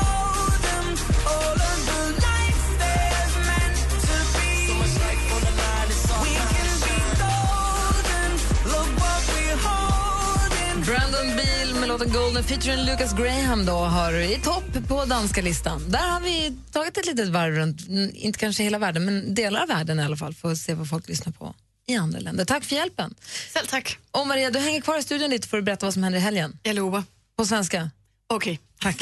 them 0.66 0.86
all 1.32 1.58
of 1.70 1.80
the 1.90 2.02
lights 2.26 2.68
they're 2.82 3.32
meant 3.50 3.78
to 4.08 4.16
be? 4.36 4.50
So 4.68 4.74
much 4.82 4.96
life 5.04 5.34
on 5.36 5.42
the 5.48 5.54
line, 5.62 5.90
it's 5.94 6.12
all 6.12 6.24
We 6.26 6.34
can 6.56 6.72
be 6.88 6.98
golden. 7.24 8.30
Look 8.74 8.90
what 9.02 9.22
we're 9.32 9.60
holding. 9.68 10.76
Brandon 10.86 11.28
Beal 11.38 11.80
med 11.80 11.88
låten 11.88 12.12
Golden 12.14 12.44
featuring 12.44 12.86
Lucas 12.86 13.14
Graham 13.14 13.66
då 13.66 13.78
har 13.78 14.14
i 14.14 14.40
topp 14.44 14.88
på 14.88 15.06
danska 15.06 15.42
listan. 15.42 15.92
Där 15.92 16.10
har 16.10 16.22
vi 16.22 16.58
tagit 16.72 16.98
ett 16.98 17.06
litet 17.06 17.30
varv 17.30 17.56
runt, 17.56 17.88
mm, 17.88 18.12
inte 18.14 18.40
kanske 18.40 18.64
hela 18.64 18.78
världen, 18.78 19.06
men 19.06 19.34
delar 19.34 19.62
av 19.62 19.68
världen 19.68 20.00
i 20.00 20.04
alla 20.04 20.18
fall, 20.18 20.34
för 20.34 20.52
att 20.52 20.58
se 20.58 20.74
vad 20.74 20.90
folk 20.90 21.10
lyssnar 21.10 21.34
på 21.34 21.56
i 21.88 21.96
andra 21.96 22.20
länder. 22.20 22.46
Tack 22.46 22.64
för 22.64 22.76
hjälpen. 22.76 23.16
Selv 23.54 23.66
tak. 23.66 23.98
Och 24.12 24.28
Maria, 24.28 24.52
du 24.52 24.60
hänger 24.60 24.82
kvar 24.82 25.00
i 25.00 25.04
studion 25.04 25.30
lite 25.30 25.48
för 25.48 25.58
att 25.58 25.64
berätta 25.64 25.86
vad 25.86 25.94
som 25.94 26.04
händer 26.04 26.20
i 26.20 26.22
helgen. 26.22 26.60
Jag 26.64 26.76
lovar. 26.76 27.04
På 27.38 27.46
svenska? 27.46 27.92
Okej. 28.34 28.60
Tack. 28.82 29.02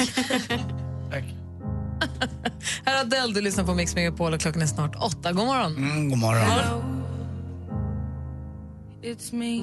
Här 2.84 2.94
är 2.96 3.00
Adele, 3.00 3.34
du 3.34 3.40
lyssnar 3.40 3.64
på 3.64 3.74
Mix 3.74 3.94
Megapol 3.94 4.34
och 4.34 4.40
klockan 4.40 4.62
är 4.62 4.66
snart 4.66 4.96
åtta. 4.96 5.32
God 5.32 5.46
morgon. 5.46 5.76
Mm, 5.76 6.10
god 6.10 6.18
morgon. 6.18 7.04
It's 9.02 9.34
me. 9.34 9.60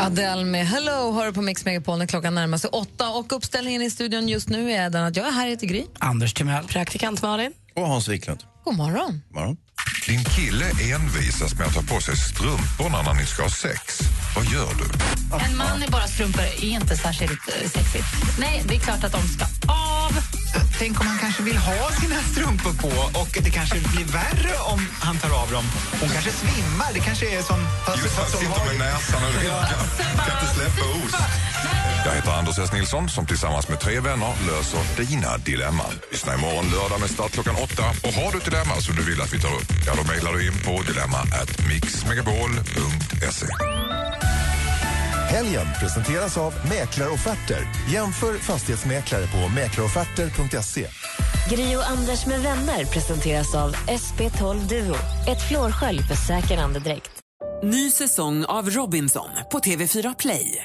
Adele 0.00 0.44
med 0.44 0.66
Hello 0.66 1.12
hör 1.12 1.26
du 1.26 1.32
på 1.32 1.42
Mix 1.42 1.64
Megapol 1.64 1.98
när 1.98 2.06
klockan 2.06 2.34
närmar 2.34 2.58
sig 2.58 2.70
åtta. 2.70 3.10
Och 3.10 3.32
uppställningen 3.32 3.82
i 3.82 3.90
studion 3.90 4.28
just 4.28 4.48
nu 4.48 4.72
är 4.72 4.90
den 4.90 5.04
att 5.04 5.16
jag 5.16 5.26
är 5.26 5.30
här, 5.32 5.48
heter 5.48 5.66
Gry. 5.66 5.84
Anders 5.98 6.34
Timell. 6.34 6.64
Praktikant 6.64 7.22
Malin. 7.22 7.52
Och 7.74 7.86
Hans 7.86 8.08
Wiklund. 8.08 8.44
God 8.64 8.76
morgon. 8.76 9.22
morgon. 9.30 9.56
Din 10.06 10.24
kille 10.24 10.64
envisas 10.94 11.54
med 11.54 11.66
att 11.66 11.74
ta 11.74 11.82
på 11.82 12.00
sig 12.00 12.16
strumporna 12.16 13.02
när 13.02 13.14
ni 13.14 13.26
ska 13.26 13.42
ha 13.42 13.50
sex. 13.50 13.98
Vad 14.36 14.44
gör 14.44 14.74
du? 14.78 14.86
En 15.44 15.56
man 15.56 15.82
i 15.82 15.88
bara 15.88 16.06
strumpor 16.06 16.42
är 16.42 16.64
inte 16.64 16.96
särskilt 16.96 17.48
eh, 17.48 17.70
sexigt. 17.70 18.06
Nej, 18.38 18.62
det 18.68 18.74
är 18.74 18.78
klart 18.78 19.04
att 19.04 19.12
de 19.12 19.28
ska 19.28 19.44
av. 19.72 20.12
Tänk 20.78 21.00
om 21.00 21.06
han 21.06 21.18
kanske 21.18 21.42
vill 21.42 21.56
ha 21.56 21.90
sina 22.00 22.22
strumpor 22.32 22.72
på 22.72 23.18
och 23.20 23.38
det 23.44 23.50
kanske 23.50 23.80
blir 23.80 24.04
värre 24.04 24.54
om 24.72 24.86
han 25.00 25.18
tar 25.18 25.42
av 25.42 25.50
dem. 25.50 25.64
Hon 26.00 26.08
kanske 26.08 26.30
svimmar. 26.30 26.90
Det 26.94 27.00
kanske 27.00 27.38
är 27.38 27.42
som... 27.42 27.60
Just 28.02 28.16
han 28.18 28.26
sitter 28.26 28.66
med 28.66 28.78
näsan 28.78 29.24
och 29.24 29.42
vinkar. 29.42 29.76
Kan 30.26 30.40
inte 30.40 30.54
släppa 30.54 30.82
os. 30.82 31.49
Jag 32.04 32.12
heter 32.12 32.30
Anders 32.30 32.58
S. 32.58 32.72
Nilsson 32.72 33.08
som 33.08 33.26
tillsammans 33.26 33.68
med 33.68 33.80
tre 33.80 34.00
vänner 34.00 34.32
löser 34.48 34.82
dina 35.02 35.36
dilemman. 35.36 35.94
Lyssna 36.10 36.34
imorgon 36.34 36.64
lördag 36.74 37.00
med 37.00 37.10
start 37.10 37.32
klockan 37.32 37.54
åtta. 37.54 37.86
Och 38.06 38.12
har 38.18 38.32
du 38.32 38.38
ett 38.38 38.44
dilemma 38.44 38.74
som 38.80 38.94
du 38.96 39.02
vill 39.10 39.20
att 39.20 39.34
vi 39.34 39.40
tar 39.40 39.54
upp, 39.60 39.70
ja 39.86 39.92
då 39.98 40.04
mejlar 40.12 40.32
du 40.32 40.46
in 40.46 40.58
på 40.66 40.82
dilemma 40.90 41.20
at 41.40 41.50
mixmegapol.se. 41.68 43.46
Helgen 45.30 45.66
presenteras 45.80 46.38
av 46.38 46.54
Mäklarofferter. 46.68 47.68
Jämför 47.88 48.34
fastighetsmäklare 48.38 49.26
på 49.26 49.48
mäklarofferter.se. 49.48 50.86
Gri 51.50 51.76
och 51.76 51.90
Anders 51.90 52.26
med 52.26 52.40
vänner 52.42 52.84
presenteras 52.84 53.54
av 53.54 53.74
SP12 53.74 54.68
Duo. 54.68 54.96
Ett 55.28 55.48
flårskölj 55.48 56.02
för 56.02 56.14
säker 56.14 56.58
andedräkt. 56.58 57.10
Ny 57.62 57.90
säsong 57.90 58.44
av 58.44 58.70
Robinson 58.70 59.28
på 59.52 59.58
TV4 59.58 60.14
Play. 60.18 60.64